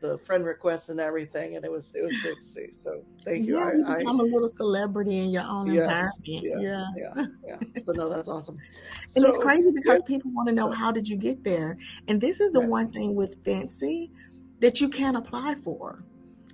[0.07, 3.47] the friend requests and everything and it was it was great to see so thank
[3.47, 6.59] you yeah, I, you become I, a little celebrity in your own yes, environment yeah
[6.61, 6.85] yeah
[7.17, 7.83] yeah, yeah.
[7.85, 8.59] so no that's awesome
[9.15, 10.17] and so, it's crazy because yeah.
[10.17, 11.77] people want to know how did you get there
[12.09, 14.11] and this is the one thing with FNCE
[14.61, 16.05] that you can't apply for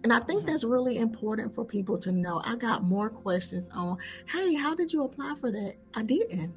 [0.04, 0.46] and I think mm-hmm.
[0.48, 2.42] that's really important for people to know.
[2.44, 5.74] I got more questions on, hey, how did you apply for that?
[5.94, 6.52] I didn't.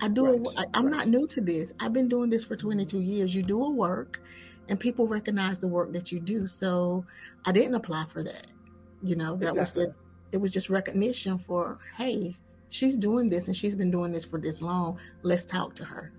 [0.00, 0.46] I do right.
[0.58, 0.96] a, I'm right.
[0.96, 1.72] not new to this.
[1.80, 3.34] I've been doing this for 22 years.
[3.34, 4.20] You do a work
[4.68, 6.46] and people recognize the work that you do.
[6.46, 7.04] So
[7.44, 8.46] I didn't apply for that.
[9.02, 9.58] You know, that exactly.
[9.58, 12.34] was just it was just recognition for, hey,
[12.70, 14.98] she's doing this and she's been doing this for this long.
[15.22, 16.12] Let's talk to her.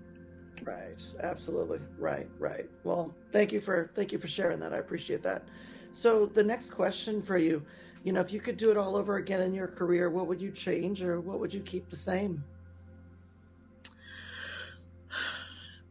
[0.62, 1.02] Right.
[1.22, 1.80] Absolutely.
[1.98, 2.28] Right.
[2.38, 2.66] Right.
[2.84, 4.72] Well, thank you for thank you for sharing that.
[4.72, 5.44] I appreciate that.
[5.92, 7.62] So the next question for you,
[8.02, 10.40] you know, if you could do it all over again in your career, what would
[10.40, 12.42] you change or what would you keep the same?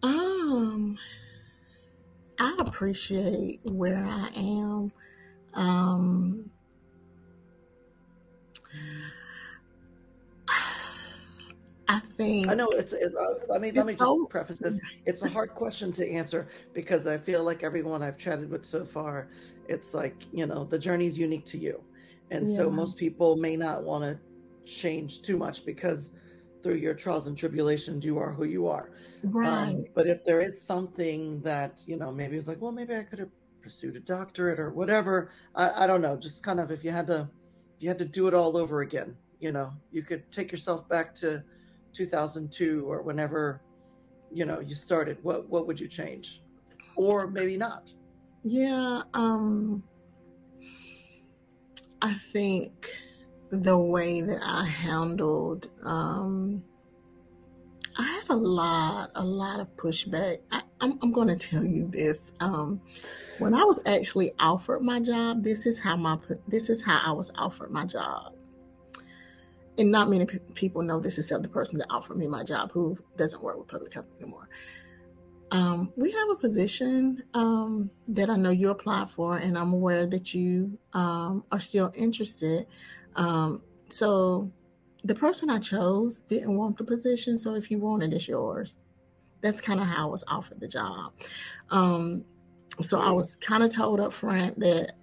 [0.04, 0.98] Um,
[2.44, 4.92] I appreciate where I am.
[5.54, 6.50] Um,
[11.88, 12.94] I think I know it's.
[12.94, 14.80] It, uh, let me let me just preface this.
[15.06, 18.84] It's a hard question to answer because I feel like everyone I've chatted with so
[18.84, 19.28] far
[19.68, 21.82] it's like you know the journey is unique to you
[22.32, 22.58] and yeah.
[22.58, 26.14] so most people may not want to change too much because
[26.64, 28.92] through your trials and tribulations you are who you are.
[29.24, 29.70] Um, right.
[29.70, 33.04] um, but if there is something that you know maybe it's like well maybe i
[33.04, 33.30] could have
[33.62, 37.08] pursued a doctorate or whatever I, I don't know just kind of if you had
[37.08, 37.30] to
[37.76, 40.90] if you had to do it all over again you know you could take yourself
[40.90, 41.44] back to
[41.94, 43.62] 2002 or whenever
[44.34, 46.42] you know you started what what would you change?
[46.96, 47.92] Or maybe not.
[48.44, 49.84] Yeah, um,
[52.02, 52.94] I think
[53.62, 56.64] the way that I handled, um,
[57.96, 60.38] I had a lot, a lot of pushback.
[60.52, 62.32] I, I'm, I'm going to tell you this.
[62.40, 62.82] Um,
[63.38, 67.12] when I was actually offered my job, this is how my this is how I
[67.12, 68.34] was offered my job.
[69.78, 72.98] And not many people know this except the person that offered me my job, who
[73.18, 74.50] doesn't work with public health anymore.
[75.52, 80.08] Um, we have a position um, that I know you applied for, and I'm aware
[80.08, 82.66] that you um, are still interested.
[83.16, 84.52] Um, so
[85.04, 88.78] the person I chose didn't want the position, so if you want it, it's yours.
[89.42, 91.14] That's kind of how I was offered the job.
[91.70, 92.24] Um,
[92.82, 94.94] so I was kind of told up front that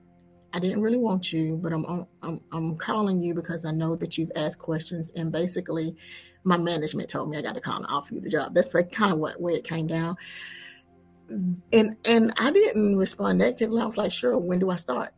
[0.52, 4.18] I didn't really want you, but I'm, I'm I'm calling you because I know that
[4.18, 5.94] you've asked questions, and basically
[6.42, 8.54] my management told me I got to call and offer you the job.
[8.54, 10.16] That's kind of what where it came down.
[11.28, 13.80] And and I didn't respond negatively.
[13.80, 15.12] I was like, sure, when do I start?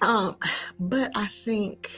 [0.00, 0.36] Um,
[0.78, 1.90] but I think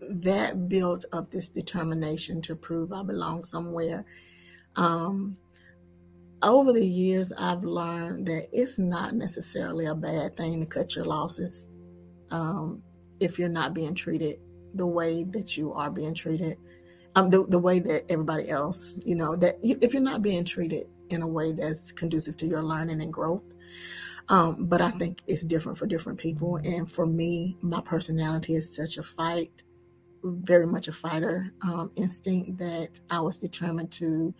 [0.00, 4.04] that built up this determination to prove I belong somewhere.
[4.76, 5.38] Um,
[6.42, 11.06] over the years, I've learned that it's not necessarily a bad thing to cut your
[11.06, 11.68] losses
[12.30, 12.82] um,
[13.20, 14.36] if you're not being treated
[14.74, 16.58] the way that you are being treated,
[17.16, 20.86] um, the, the way that everybody else, you know, that if you're not being treated
[21.10, 23.44] in a way that's conducive to your learning and growth.
[24.28, 26.56] Um, but I think it's different for different people.
[26.64, 29.62] And for me, my personality is such a fight,
[30.24, 34.34] very much a fighter um, instinct that I was determined to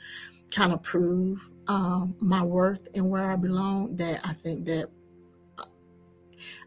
[0.50, 3.96] kind of prove um, my worth and where I belong.
[3.96, 4.88] That I think that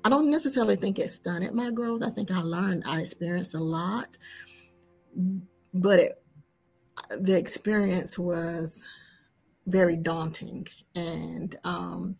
[0.03, 2.03] I don't necessarily think it stunted my growth.
[2.03, 4.17] I think I learned, I experienced a lot,
[5.73, 6.23] but it,
[7.19, 8.85] the experience was
[9.67, 12.15] very daunting and um,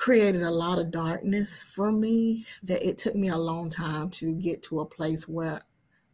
[0.00, 4.32] created a lot of darkness for me that it took me a long time to
[4.36, 5.60] get to a place where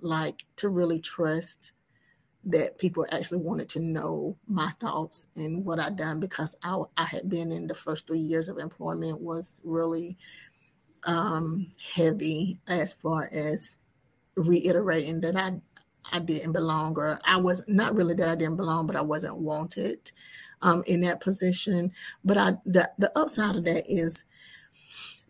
[0.00, 1.70] like to really trust
[2.42, 7.04] that people actually wanted to know my thoughts and what I'd done because I, I
[7.04, 10.18] had been in the first three years of employment was really
[11.04, 13.78] um, heavy as far as
[14.34, 15.60] reiterating that I
[16.12, 19.38] I didn't belong or I was not really that I didn't belong, but I wasn't
[19.38, 20.10] wanted
[20.62, 21.92] um, in that position.
[22.24, 24.24] But I the, the upside of that is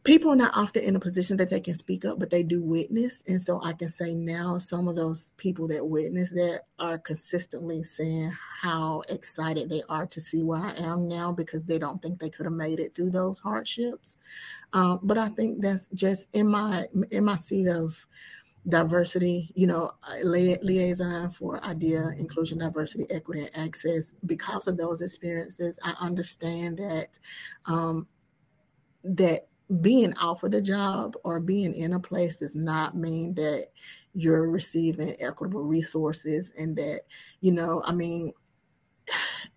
[0.07, 2.62] people are not often in a position that they can speak up, but they do
[2.62, 3.24] witness.
[3.27, 7.83] And so I can say now some of those people that witness that are consistently
[7.83, 12.20] saying how excited they are to see where I am now because they don't think
[12.20, 14.16] they could have made it through those hardships.
[14.72, 18.07] Um, but I think that's just in my in my seat of
[18.68, 19.92] diversity, you know,
[20.22, 24.14] li- liaison for IDEA, inclusion, diversity, equity, and access.
[24.24, 27.18] Because of those experiences, I understand that
[27.66, 28.08] um,
[29.04, 29.48] that
[29.80, 33.66] being offered a job or being in a place does not mean that
[34.14, 37.00] you're receiving equitable resources and that
[37.40, 38.32] you know i mean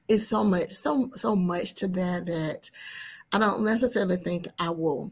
[0.07, 2.70] it's so much so so much to that that
[3.32, 5.12] i don't necessarily think i will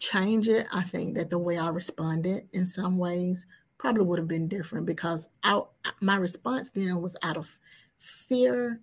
[0.00, 3.46] change it i think that the way i responded in some ways
[3.78, 5.62] probably would have been different because I,
[6.02, 7.58] my response then was out of
[7.98, 8.80] fear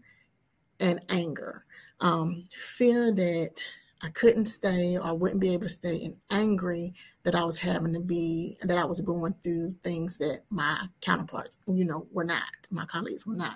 [0.79, 1.65] and anger
[1.99, 3.61] um, fear that
[4.01, 6.93] I couldn't stay or wouldn't be able to stay and angry
[7.23, 11.57] that I was having to be that I was going through things that my counterparts,
[11.67, 13.55] you know, were not, my colleagues were not.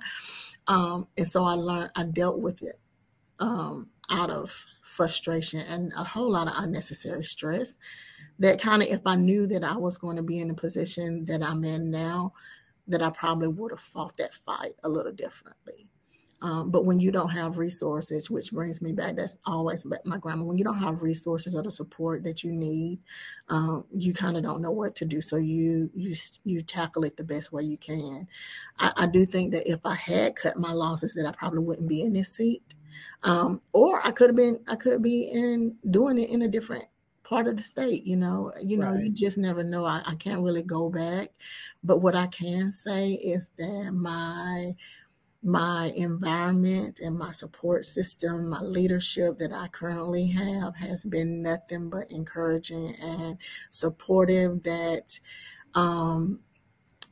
[0.68, 2.80] Um, and so I learned I dealt with it
[3.40, 7.80] um, out of frustration and a whole lot of unnecessary stress.
[8.40, 11.26] That kind of if I knew that I was going to be in the position
[11.26, 12.34] that I'm in now,
[12.88, 15.90] that I probably would have fought that fight a little differently.
[16.44, 20.44] Um, but when you don't have resources, which brings me back, that's always my grandma.
[20.44, 23.00] When you don't have resources or the support that you need,
[23.50, 25.22] um, you kind of don't know what to do.
[25.22, 28.28] So you you you tackle it the best way you can.
[28.80, 31.88] I, I, do think that if I had cut my losses, that I probably wouldn't
[31.90, 32.64] be in this seat,
[33.24, 34.60] um, or I could have been.
[34.68, 36.86] I could be in doing it in a different
[37.24, 38.06] part of the state.
[38.06, 39.06] You know, you know, right.
[39.06, 39.86] you just never know.
[39.86, 41.30] I, I can't really go back,
[41.84, 44.76] but what I can say is that my
[45.44, 51.90] my environment and my support system, my leadership that I currently have has been nothing
[51.90, 53.38] but encouraging and
[53.72, 54.62] supportive.
[54.64, 55.20] That,
[55.74, 56.40] um,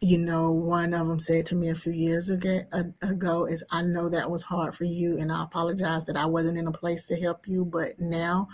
[0.02, 2.62] you know, one of them said to me a few years ago,
[3.02, 6.58] ago is, I know that was hard for you, and I apologize that I wasn't
[6.58, 8.48] in a place to help you, but now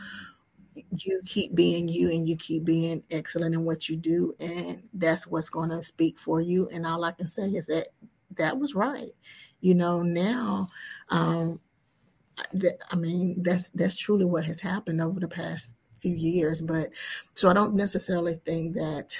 [0.98, 5.26] you keep being you and you keep being excellent in what you do and that's
[5.28, 6.68] what's going to speak for you.
[6.74, 7.88] And all i can say is that
[8.38, 9.12] that was right.
[9.62, 10.68] You know now
[11.10, 11.60] um
[12.92, 16.90] i mean that's that's truly what has happened over the past few years but
[17.34, 19.18] so i don't necessarily think that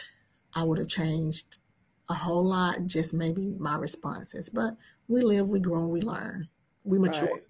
[0.54, 1.60] i would have changed
[2.10, 4.76] a whole lot just maybe my responses but
[5.08, 6.48] we live we grow we learn
[6.84, 7.44] we mature right.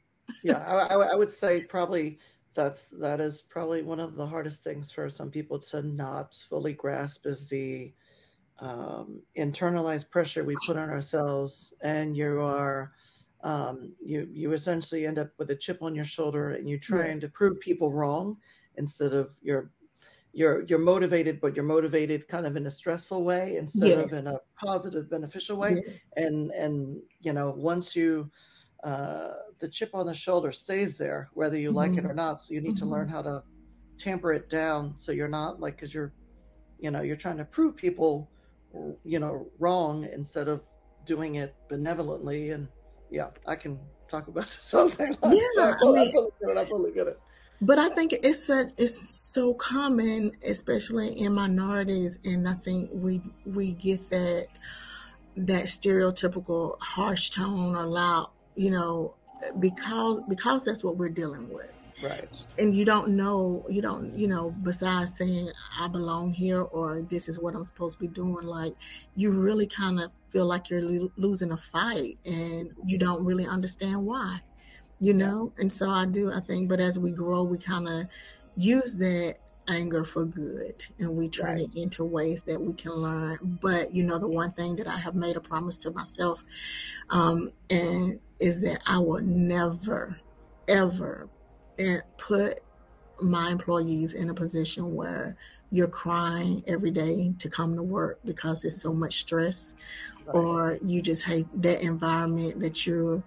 [0.43, 2.19] yeah I, I would say probably
[2.53, 6.73] that's that is probably one of the hardest things for some people to not fully
[6.73, 7.93] grasp is the
[8.59, 12.93] um, internalized pressure we put on ourselves, and you are
[13.43, 17.19] um, you you essentially end up with a chip on your shoulder, and you're trying
[17.19, 17.21] yes.
[17.21, 18.37] to prove people wrong
[18.77, 19.69] instead of you're
[20.35, 24.11] you're you're motivated, but you're motivated kind of in a stressful way instead yes.
[24.11, 25.75] of in a positive, beneficial way.
[25.75, 25.99] Yes.
[26.17, 28.29] And and you know once you
[28.83, 31.77] uh, the chip on the shoulder stays there, whether you mm-hmm.
[31.77, 32.11] like it mm-hmm.
[32.11, 32.41] or not.
[32.41, 32.85] So you need mm-hmm.
[32.85, 33.43] to learn how to
[33.97, 36.13] tamper it down so you're not like because you're
[36.79, 38.29] you know you're trying to prove people
[39.03, 40.67] you know wrong instead of
[41.05, 42.67] doing it benevolently and
[43.09, 46.31] yeah i can talk about this all day long yeah, so I, fully, I, fully
[46.41, 47.19] get it, I fully get it
[47.61, 53.21] but I think it's such it's so common, especially in minorities, and I think we
[53.45, 54.47] we get that
[55.37, 59.15] that stereotypical harsh tone or loud, you know,
[59.59, 61.73] because because that's what we're dealing with.
[62.03, 62.45] Right.
[62.57, 65.49] And you don't know, you don't, you know, besides saying
[65.79, 68.73] I belong here or this is what I'm supposed to be doing, like
[69.15, 73.47] you really kind of feel like you're lo- losing a fight and you don't really
[73.47, 74.41] understand why,
[74.99, 75.53] you know?
[75.57, 78.07] And so I do, I think, but as we grow, we kind of
[78.55, 79.35] use that
[79.67, 81.61] anger for good and we turn Right.
[81.61, 83.37] it into ways that we can learn.
[83.41, 86.43] But, you know, the one thing that I have made a promise to myself
[87.09, 90.19] um, and is that I will never,
[90.67, 91.29] ever
[91.79, 92.61] eh, put
[93.21, 95.37] my employees in a position where
[95.71, 99.73] you're crying every day to come to work because it's so much stress
[100.25, 100.35] Right.
[100.35, 103.23] or you just hate that environment that you're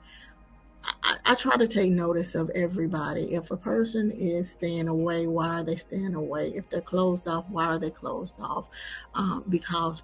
[0.84, 3.34] I, I try to take notice of everybody.
[3.34, 6.48] If a person is staying away, why are they staying away?
[6.54, 8.68] If they're closed off, why are they closed off?
[9.14, 10.02] Um, because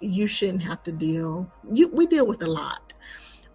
[0.00, 1.52] you shouldn't have to deal.
[1.72, 2.92] You, we deal with a lot.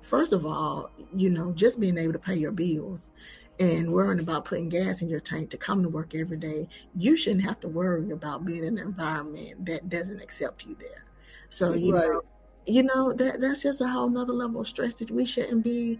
[0.02, 3.12] First of all, you know, just being able to pay your bills
[3.60, 7.16] and worrying about putting gas in your tank to come to work every day, you
[7.16, 11.06] shouldn't have to worry about being in an environment that doesn't accept you there.
[11.50, 12.02] So you Right.
[12.04, 12.22] know,
[12.66, 16.00] you know that that's just a whole nother level of stress that we shouldn't be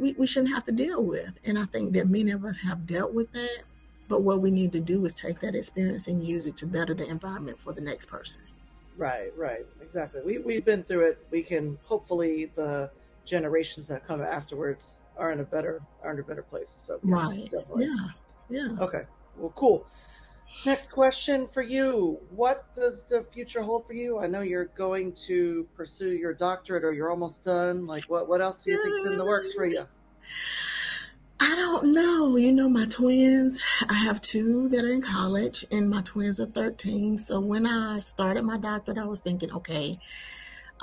[0.00, 1.38] we, we shouldn't have to deal with.
[1.46, 3.62] And I think that many of us have dealt with that.
[4.08, 6.94] But what we need to do is take that experience and use it to better
[6.94, 8.42] the environment for the next person.
[8.96, 10.20] Right, right, exactly.
[10.24, 11.26] We we've been through it.
[11.30, 12.90] We can hopefully the
[13.24, 16.70] generations that come afterwards are in a better are in a better place.
[16.70, 17.44] So yeah, Right.
[17.44, 17.84] definitely.
[17.86, 18.06] Yeah.
[18.48, 18.76] Yeah.
[18.80, 19.02] Okay.
[19.36, 19.86] Well, cool.
[20.66, 22.18] Next question for you.
[22.30, 24.18] What does the future hold for you?
[24.18, 27.86] I know you're going to pursue your doctorate or you're almost done.
[27.86, 29.86] Like what what else do you think's in the works for you?
[31.42, 32.36] I don't know.
[32.36, 36.46] You know, my twins, I have two that are in college, and my twins are
[36.46, 37.16] 13.
[37.16, 39.98] So when I started my doctorate, I was thinking, okay,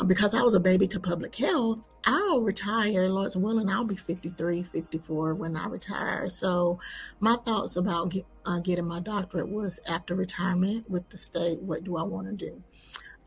[0.06, 4.64] because I was a baby to public health, I'll retire, Lord's willing, I'll be 53,
[4.64, 6.30] 54 when I retire.
[6.30, 6.80] So
[7.20, 11.84] my thoughts about get, uh, getting my doctorate was after retirement with the state, what
[11.84, 12.64] do I want to do?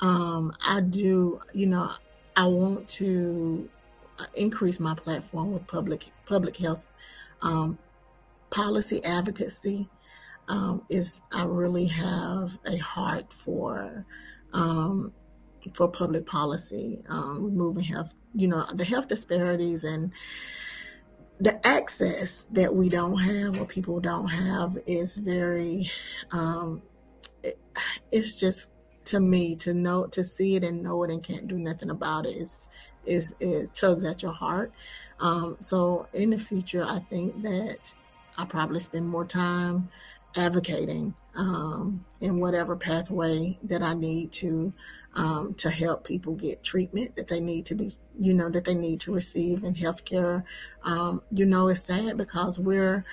[0.01, 1.91] Um, I do, you know,
[2.37, 3.69] I want to
[4.19, 6.91] uh, increase my platform with public public health
[7.43, 7.79] um,
[8.51, 9.89] policy advocacy
[10.49, 14.07] um, is I really have a heart for
[14.53, 15.13] um,
[15.73, 20.13] for public policy, um, removing health, you know, the health disparities and
[21.41, 25.91] the access that we don't have or people don't have is very,
[26.33, 26.83] um,
[27.43, 27.59] it,
[28.13, 28.71] it's just
[29.07, 32.27] to me to know to see it and know it and can't do nothing about
[32.27, 32.69] it is
[33.07, 34.73] is is tugs at your heart.
[35.19, 37.95] Um, so in the future, I think that
[38.37, 39.89] I probably spend more time
[40.37, 44.73] advocating um, in whatever pathway that I need to
[45.15, 48.75] um, to help people get treatment that they need to be, you know, that they
[48.75, 50.45] need to receive in healthcare.
[50.85, 53.05] Um, you know, it's sad because we're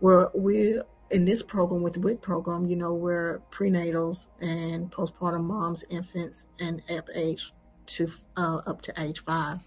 [0.00, 5.44] we're we're in this program with the WIC program, you know, we're prenatals and postpartum
[5.44, 7.52] moms, infants, and at age
[7.86, 9.60] to uh, up to age five.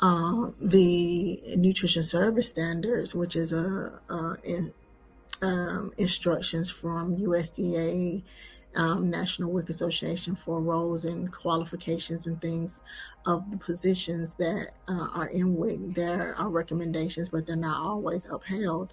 [0.00, 4.36] Um, the nutrition service standards, which is a, a
[5.42, 8.22] um, instructions from USDA,
[8.76, 12.82] um, National WIC Association for roles and qualifications and things
[13.26, 15.94] of the positions that uh, are in WIC.
[15.94, 18.92] There are recommendations, but they're not always upheld.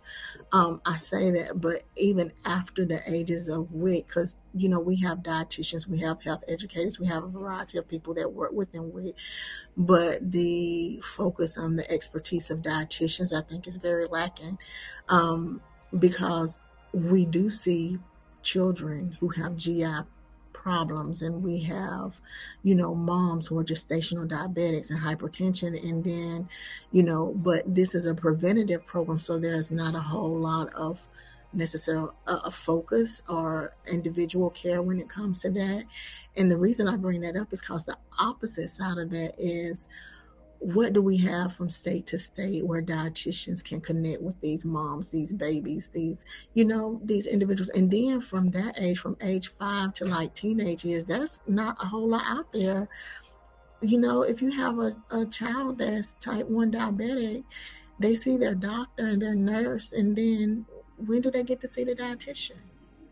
[0.51, 4.97] Um, I say that, but even after the ages of WIC, because you know we
[4.97, 8.93] have dietitians, we have health educators, we have a variety of people that work within
[8.93, 9.15] WIC,
[9.75, 14.57] but the focus on the expertise of dietitians, I think, is very lacking
[15.09, 15.61] um,
[15.97, 16.61] because
[16.93, 17.97] we do see
[18.43, 20.01] children who have GI
[20.53, 22.21] problems and we have
[22.61, 26.47] you know moms who are gestational diabetics and hypertension and then
[26.91, 31.07] you know but this is a preventative program so there's not a whole lot of
[31.53, 35.83] necessary uh, a focus or individual care when it comes to that.
[36.37, 39.89] And the reason i bring that up is because the opposite side of that is
[40.61, 45.09] what do we have from state to state where dietitians can connect with these moms,
[45.09, 47.69] these babies, these, you know, these individuals?
[47.69, 51.87] And then from that age, from age five to like teenage years, there's not a
[51.87, 52.87] whole lot out there.
[53.81, 57.43] You know, if you have a, a child that's type 1 diabetic,
[57.99, 61.83] they see their doctor and their nurse, and then when do they get to see
[61.83, 62.61] the dietitian?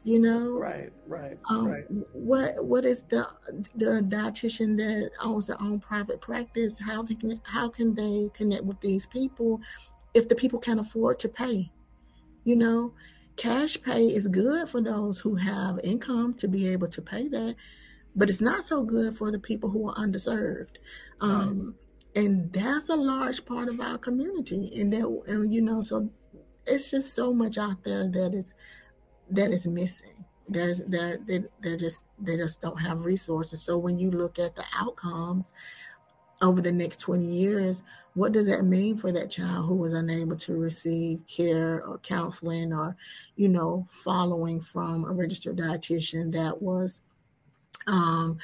[0.04, 1.84] You know, Right, right, um, right.
[2.14, 3.28] what what is the
[3.76, 6.80] the dietitian that owns their own private practice?
[6.80, 9.60] How they can how can they connect with these people
[10.14, 11.72] if the people can't afford to pay?
[12.46, 12.94] You know,
[13.36, 17.56] cash pay is good for those who have income to be able to pay that,
[18.16, 20.78] but it's not so good for the people who are underserved.
[21.22, 21.76] Um,
[22.16, 24.72] and that's a large part of our community.
[24.80, 26.10] And that, and you know, so
[26.66, 28.54] it's just so much out there that is
[29.32, 30.26] that is missing.
[30.48, 33.62] There's there they they just they just don't have resources.
[33.62, 35.54] So when you look at the outcomes
[36.42, 40.36] over the next 20 years, what does that mean for that child who was unable
[40.38, 42.96] to receive care or counseling or,
[43.36, 47.02] you know, following from a registered dietitian that was,
[47.88, 48.38] um,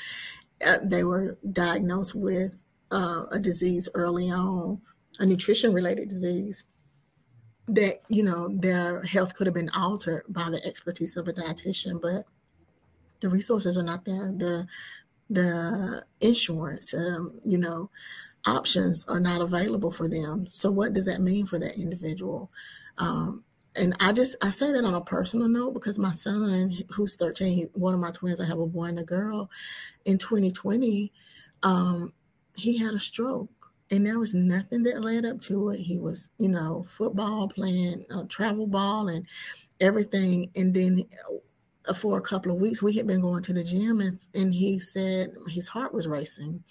[0.65, 4.81] uh, they were diagnosed with uh, a disease early on,
[5.19, 6.65] a nutrition related disease
[7.67, 12.01] that, you know, their health could have been altered by the expertise of a dietitian,
[12.01, 12.25] but
[13.21, 14.31] the resources are not there.
[14.35, 14.67] The
[15.29, 17.89] the insurance, um, you know,
[18.45, 20.45] options are not available for them.
[20.47, 22.51] So what does that mean for that individual?
[22.97, 23.43] Um,
[23.75, 27.69] and I just I say that on a personal note because my son, who's 13,
[27.73, 29.49] one of my twins, I have a boy and a girl.
[30.05, 31.11] In 2020,
[31.63, 32.13] um,
[32.55, 33.49] he had a stroke,
[33.91, 35.79] and there was nothing that led up to it.
[35.79, 39.25] He was, you know, football playing, uh, travel ball, and
[39.79, 40.51] everything.
[40.55, 41.03] And then
[41.95, 44.79] for a couple of weeks, we had been going to the gym, and and he
[44.79, 46.63] said his heart was racing,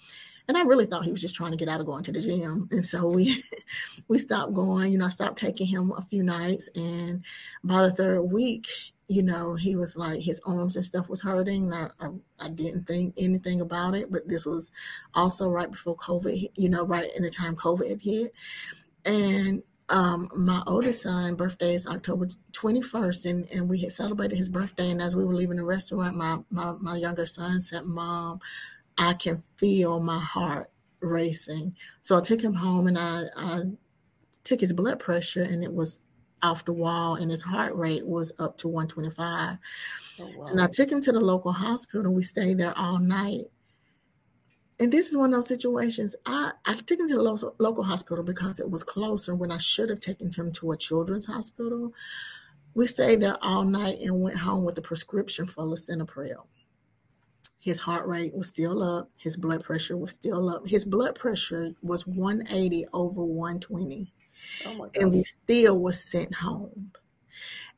[0.47, 2.21] and I really thought he was just trying to get out of going to the
[2.21, 3.43] gym, and so we
[4.07, 4.91] we stopped going.
[4.91, 7.23] You know, I stopped taking him a few nights, and
[7.63, 8.67] by the third week,
[9.07, 11.71] you know, he was like his arms and stuff was hurting.
[11.71, 12.09] I, I,
[12.41, 14.71] I didn't think anything about it, but this was
[15.13, 16.47] also right before COVID.
[16.55, 18.33] You know, right in the time COVID had hit,
[19.05, 24.49] and um, my oldest son birthday is October 21st and, and we had celebrated his
[24.49, 28.39] birthday and as we were leaving the restaurant my, my, my younger son said mom
[28.97, 33.61] I can feel my heart racing so I took him home and I, I
[34.43, 36.01] took his blood pressure and it was
[36.45, 39.57] off the wall and his heart rate was up to 125
[40.19, 40.45] oh, wow.
[40.47, 43.45] and I took him to the local hospital and we stayed there all night
[44.79, 46.15] and this is one of those situations.
[46.25, 49.57] I, I took him to the local, local hospital because it was closer when I
[49.57, 51.93] should have taken him to a children's hospital.
[52.73, 56.47] We stayed there all night and went home with a prescription for lisinopril.
[57.57, 59.09] His heart rate was still up.
[59.17, 60.67] His blood pressure was still up.
[60.67, 64.11] His blood pressure was 180 over 120.
[64.65, 66.91] Oh and we still was sent home.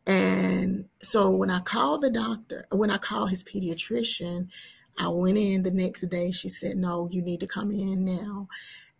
[0.05, 4.49] And so when I called the doctor, when I called his pediatrician,
[4.97, 6.32] I went in the next day.
[6.32, 8.47] She said, No, you need to come in now.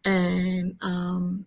[0.03, 1.45] And um,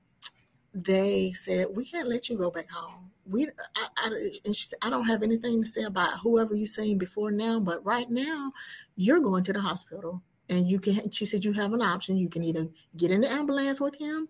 [0.73, 3.11] they said, We can't let you go back home.
[3.27, 3.47] We,
[3.77, 4.07] I, I,
[4.45, 7.61] and she said, I don't have anything to say about whoever you've seen before now,
[7.61, 8.53] but right now,
[8.97, 10.23] you're going to the hospital.
[10.49, 12.17] And you can, she said, you have an option.
[12.17, 12.67] You can either
[12.97, 14.27] get in the ambulance with him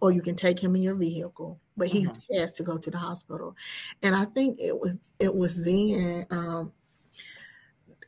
[0.00, 2.34] or you can take him in your vehicle but he mm-hmm.
[2.38, 3.56] has to go to the hospital
[4.02, 6.72] and i think it was it was then um,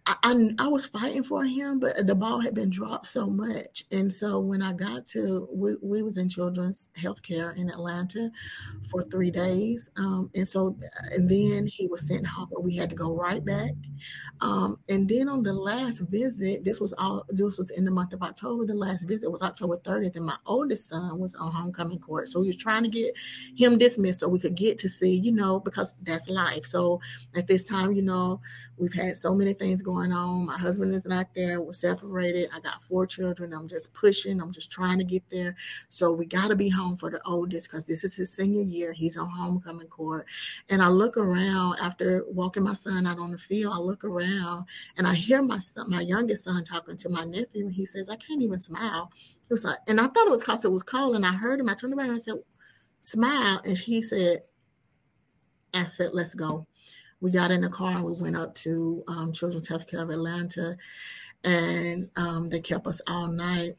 [0.09, 3.85] I, I, was fighting for him, but the ball had been dropped so much.
[3.93, 8.31] And so when I got to, we, we was in children's healthcare in Atlanta
[8.91, 9.91] for three days.
[9.99, 10.77] Um, and so,
[11.13, 12.49] and then he was sent home.
[12.63, 13.73] We had to go right back.
[14.41, 18.15] Um, and then on the last visit, this was all, this was in the month
[18.15, 18.65] of October.
[18.65, 20.17] The last visit was October 30th.
[20.17, 22.29] And my oldest son was on homecoming court.
[22.31, 23.15] So we was trying to get
[23.57, 26.65] him dismissed so we could get to see, you know, because that's life.
[26.65, 27.01] So
[27.35, 28.41] at this time, you know,
[28.79, 30.47] we've had so many things going on.
[30.47, 31.61] My husband is not there.
[31.61, 32.51] We're separated.
[32.55, 33.53] I got four children.
[33.53, 34.41] I'm just pushing.
[34.41, 35.57] I'm just trying to get there.
[35.89, 38.93] So we got to be home for the oldest because this is his senior year.
[38.93, 40.27] He's on homecoming court.
[40.71, 43.75] And I look around after walking my son out on the field.
[43.75, 44.67] I look around
[44.97, 47.67] and I hear my son, my youngest son talking to my nephew.
[47.67, 49.11] And he says, I can't even smile.
[49.15, 51.17] He was like, and I thought it was because it was cold.
[51.17, 51.69] And I heard him.
[51.69, 52.35] I turned around and I said,
[53.01, 53.61] smile.
[53.65, 54.43] And he said,
[55.75, 56.67] I said, let's go
[57.21, 60.77] we got in the car and we went up to um, Children's Healthcare of Atlanta,
[61.45, 63.75] and um, they kept us all night.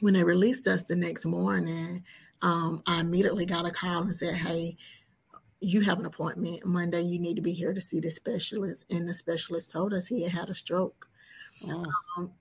[0.00, 2.02] When they released us the next morning,
[2.42, 4.76] um, I immediately got a call and said, "Hey,
[5.60, 7.02] you have an appointment Monday.
[7.02, 10.24] You need to be here to see the specialist." And the specialist told us he
[10.24, 11.05] had had a stroke.
[11.64, 11.84] Oh.
[12.18, 12.32] Um,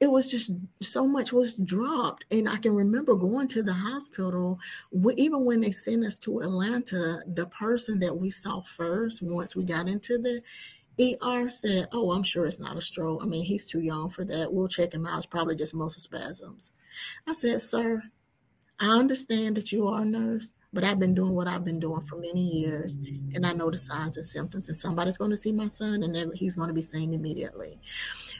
[0.00, 4.58] it was just so much was dropped, and I can remember going to the hospital.
[5.16, 9.64] even when they sent us to Atlanta, the person that we saw first, once we
[9.64, 10.42] got into the
[10.98, 13.20] ER, said, "Oh, I'm sure it's not a stroke.
[13.22, 14.52] I mean, he's too young for that.
[14.52, 15.18] We'll check him out.
[15.18, 16.72] It's probably just muscle spasms."
[17.26, 18.02] I said, "Sir,
[18.80, 22.02] I understand that you are a nurse, but I've been doing what I've been doing
[22.02, 22.96] for many years,
[23.34, 24.68] and I know the signs and symptoms.
[24.68, 27.80] And somebody's going to see my son, and he's going to be seen immediately.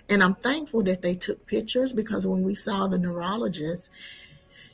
[0.08, 3.90] And I'm thankful that they took pictures because when we saw the neurologist,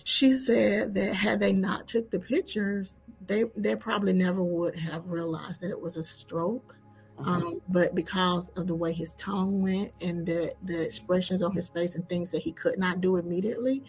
[0.05, 5.11] she said that had they not took the pictures, they they probably never would have
[5.11, 6.77] realized that it was a stroke.
[7.19, 7.31] Mm-hmm.
[7.31, 11.69] Um, but because of the way his tongue went and the the expressions on his
[11.69, 13.85] face and things that he could not do immediately,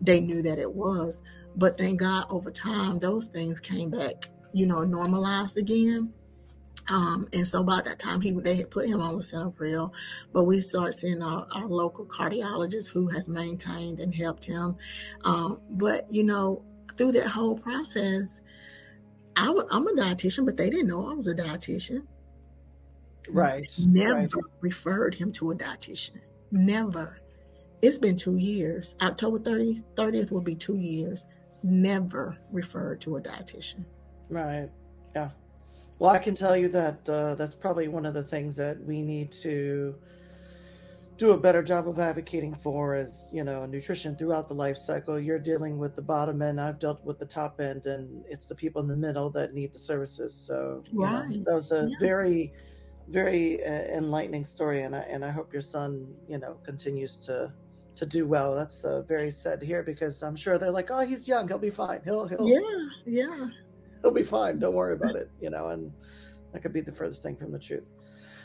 [0.00, 1.22] they knew that it was.
[1.60, 6.10] But thank God, over time, those things came back, you know, normalized again.
[6.88, 9.92] Um, and so by that time, he they had put him on lisinopril,
[10.32, 14.74] but we start seeing our, our local cardiologist who has maintained and helped him.
[15.24, 16.64] Um, but you know,
[16.96, 18.40] through that whole process,
[19.36, 22.06] i w- I'm a dietitian, but they didn't know I was a dietitian.
[23.28, 23.70] Right.
[23.86, 24.32] Never right.
[24.62, 26.22] referred him to a dietitian.
[26.52, 27.20] Never.
[27.82, 28.96] It's been two years.
[29.02, 31.26] October 30th, 30th will be two years.
[31.62, 33.84] Never referred to a dietitian.
[34.28, 34.68] Right.
[35.14, 35.30] Yeah.
[35.98, 39.02] Well, I can tell you that uh, that's probably one of the things that we
[39.02, 39.94] need to
[41.18, 45.20] do a better job of advocating for is, you know, nutrition throughout the life cycle.
[45.20, 48.54] You're dealing with the bottom end, I've dealt with the top end, and it's the
[48.54, 50.34] people in the middle that need the services.
[50.34, 51.28] So, right.
[51.28, 51.96] Know, that was a yeah.
[52.00, 52.54] very,
[53.08, 57.52] very uh, enlightening story, and I and I hope your son, you know, continues to
[58.00, 58.54] to do well.
[58.54, 61.58] That's uh, very sad to hear because I'm sure they're like, oh, he's young, he'll
[61.58, 62.00] be fine.
[62.02, 63.48] He'll he'll yeah yeah
[64.02, 64.58] he'll be fine.
[64.58, 65.30] Don't worry about it.
[65.38, 65.92] You know, and
[66.52, 67.84] that could be the furthest thing from the truth.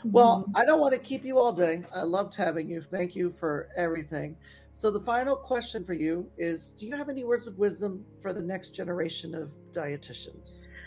[0.04, 0.56] Well, mm-hmm.
[0.56, 1.82] I don't want to keep you all day.
[1.94, 2.82] I loved having you.
[2.82, 4.36] Thank you for everything.
[4.74, 8.34] So, the final question for you is Do you have any words of wisdom for
[8.34, 10.68] the next generation of dietitians?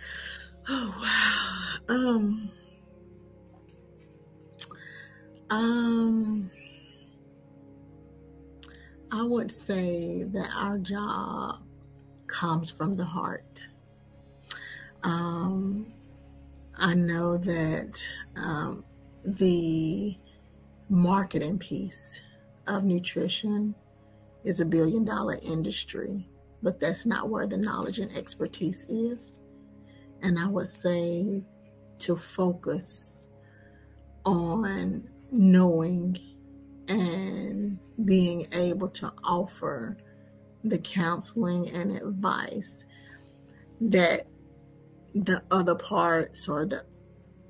[0.71, 1.95] Oh, wow.
[1.95, 2.51] Um,
[5.49, 6.51] um,
[9.11, 11.57] I would say that our job
[12.27, 13.67] comes from the heart.
[15.03, 15.91] Um,
[16.77, 17.99] I know that
[18.37, 18.85] um,
[19.25, 20.15] the
[20.89, 22.21] marketing piece
[22.67, 23.73] of nutrition
[24.43, 26.29] is a billion dollar industry,
[26.61, 29.41] but that's not where the knowledge and expertise is.
[30.21, 31.43] And I would say
[31.99, 33.27] to focus
[34.25, 36.17] on knowing
[36.89, 39.97] and being able to offer
[40.63, 42.85] the counseling and advice
[43.79, 44.23] that
[45.15, 46.81] the other parts or the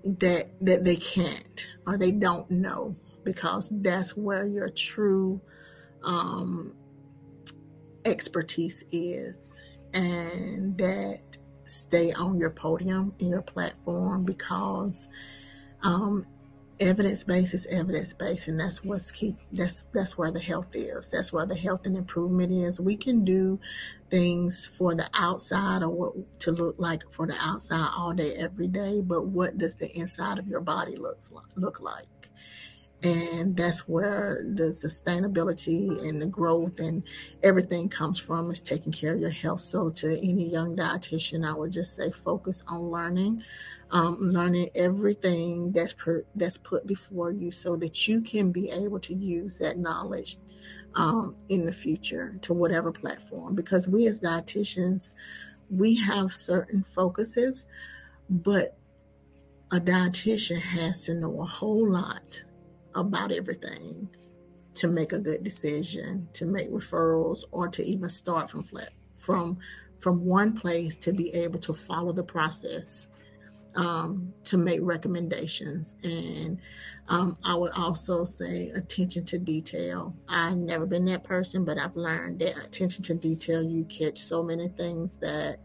[0.04, 5.42] that that they can't or they don't know because that's where your true
[6.04, 6.74] um,
[8.06, 9.62] expertise is
[9.94, 15.10] and that stay on your podium in your platform because
[15.84, 16.24] um,
[16.80, 21.12] evidence based is evidence based and that's what's keep that's that's where the health is.
[21.12, 22.80] That's where the health and improvement is.
[22.80, 23.60] We can do
[24.10, 28.68] things for the outside or what to look like for the outside all day every
[28.68, 32.29] day but what does the inside of your body looks like, look like
[33.02, 37.04] and that's where the sustainability and the growth and
[37.44, 39.62] everything comes from is taking care of your health.
[39.62, 43.44] So to any young dietitian i would just say focus on learning
[43.92, 49.00] um, learning everything that's per, that's put before you so that you can be able
[49.00, 50.38] to use that knowledge
[50.94, 53.56] um, in the future to whatever platform.
[53.56, 55.16] Because we as dietitians
[55.70, 57.68] we have certain focuses
[58.30, 58.78] but
[59.72, 62.44] a dietitian has to know a whole lot
[62.96, 64.10] about everything
[64.76, 68.64] to make a good decision to make referrals or to even start from
[69.16, 69.58] from
[70.00, 73.10] from one place to be able to follow the process
[73.76, 75.96] um, to make recommendations.
[76.04, 76.60] And
[77.08, 80.16] um, I would also say attention to detail.
[80.28, 84.44] I've never been that person, but I've learned that attention to detail, you catch so
[84.44, 85.58] many things that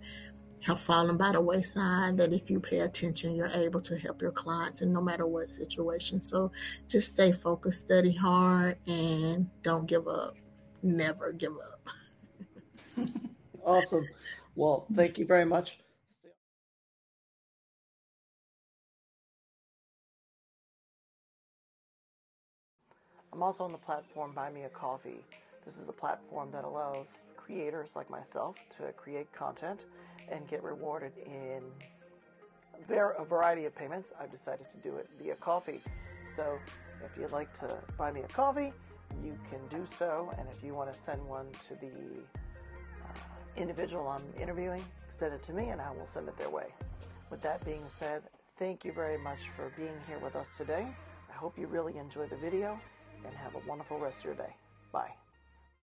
[0.65, 4.33] have fallen by the wayside that if you pay attention, you're able to help your
[4.33, 6.21] clients in no matter what situation.
[6.21, 6.51] So
[6.89, 10.37] just stay focused, study hard, and don't give up.
[10.83, 11.89] Never give up.
[13.65, 14.09] awesome.
[14.55, 15.79] Well, thank you very much.
[23.33, 25.25] I'm also on the platform Buy Me a Coffee.
[25.65, 29.85] This is a platform that allows creators like myself to create content
[30.31, 31.63] and get rewarded in
[32.89, 34.13] a variety of payments.
[34.21, 35.81] I've decided to do it via coffee.
[36.35, 36.59] So
[37.05, 38.73] if you'd like to buy me a coffee,
[39.23, 40.33] you can do so.
[40.39, 41.93] And if you want to send one to the
[43.03, 43.19] uh,
[43.57, 46.67] individual I'm interviewing, send it to me and I will send it their way.
[47.31, 48.23] With that being said,
[48.57, 50.87] thank you very much for being here with us today.
[51.31, 52.79] I hope you really enjoyed the video
[53.25, 54.55] and have a wonderful rest of your day.
[54.93, 55.24] Bye.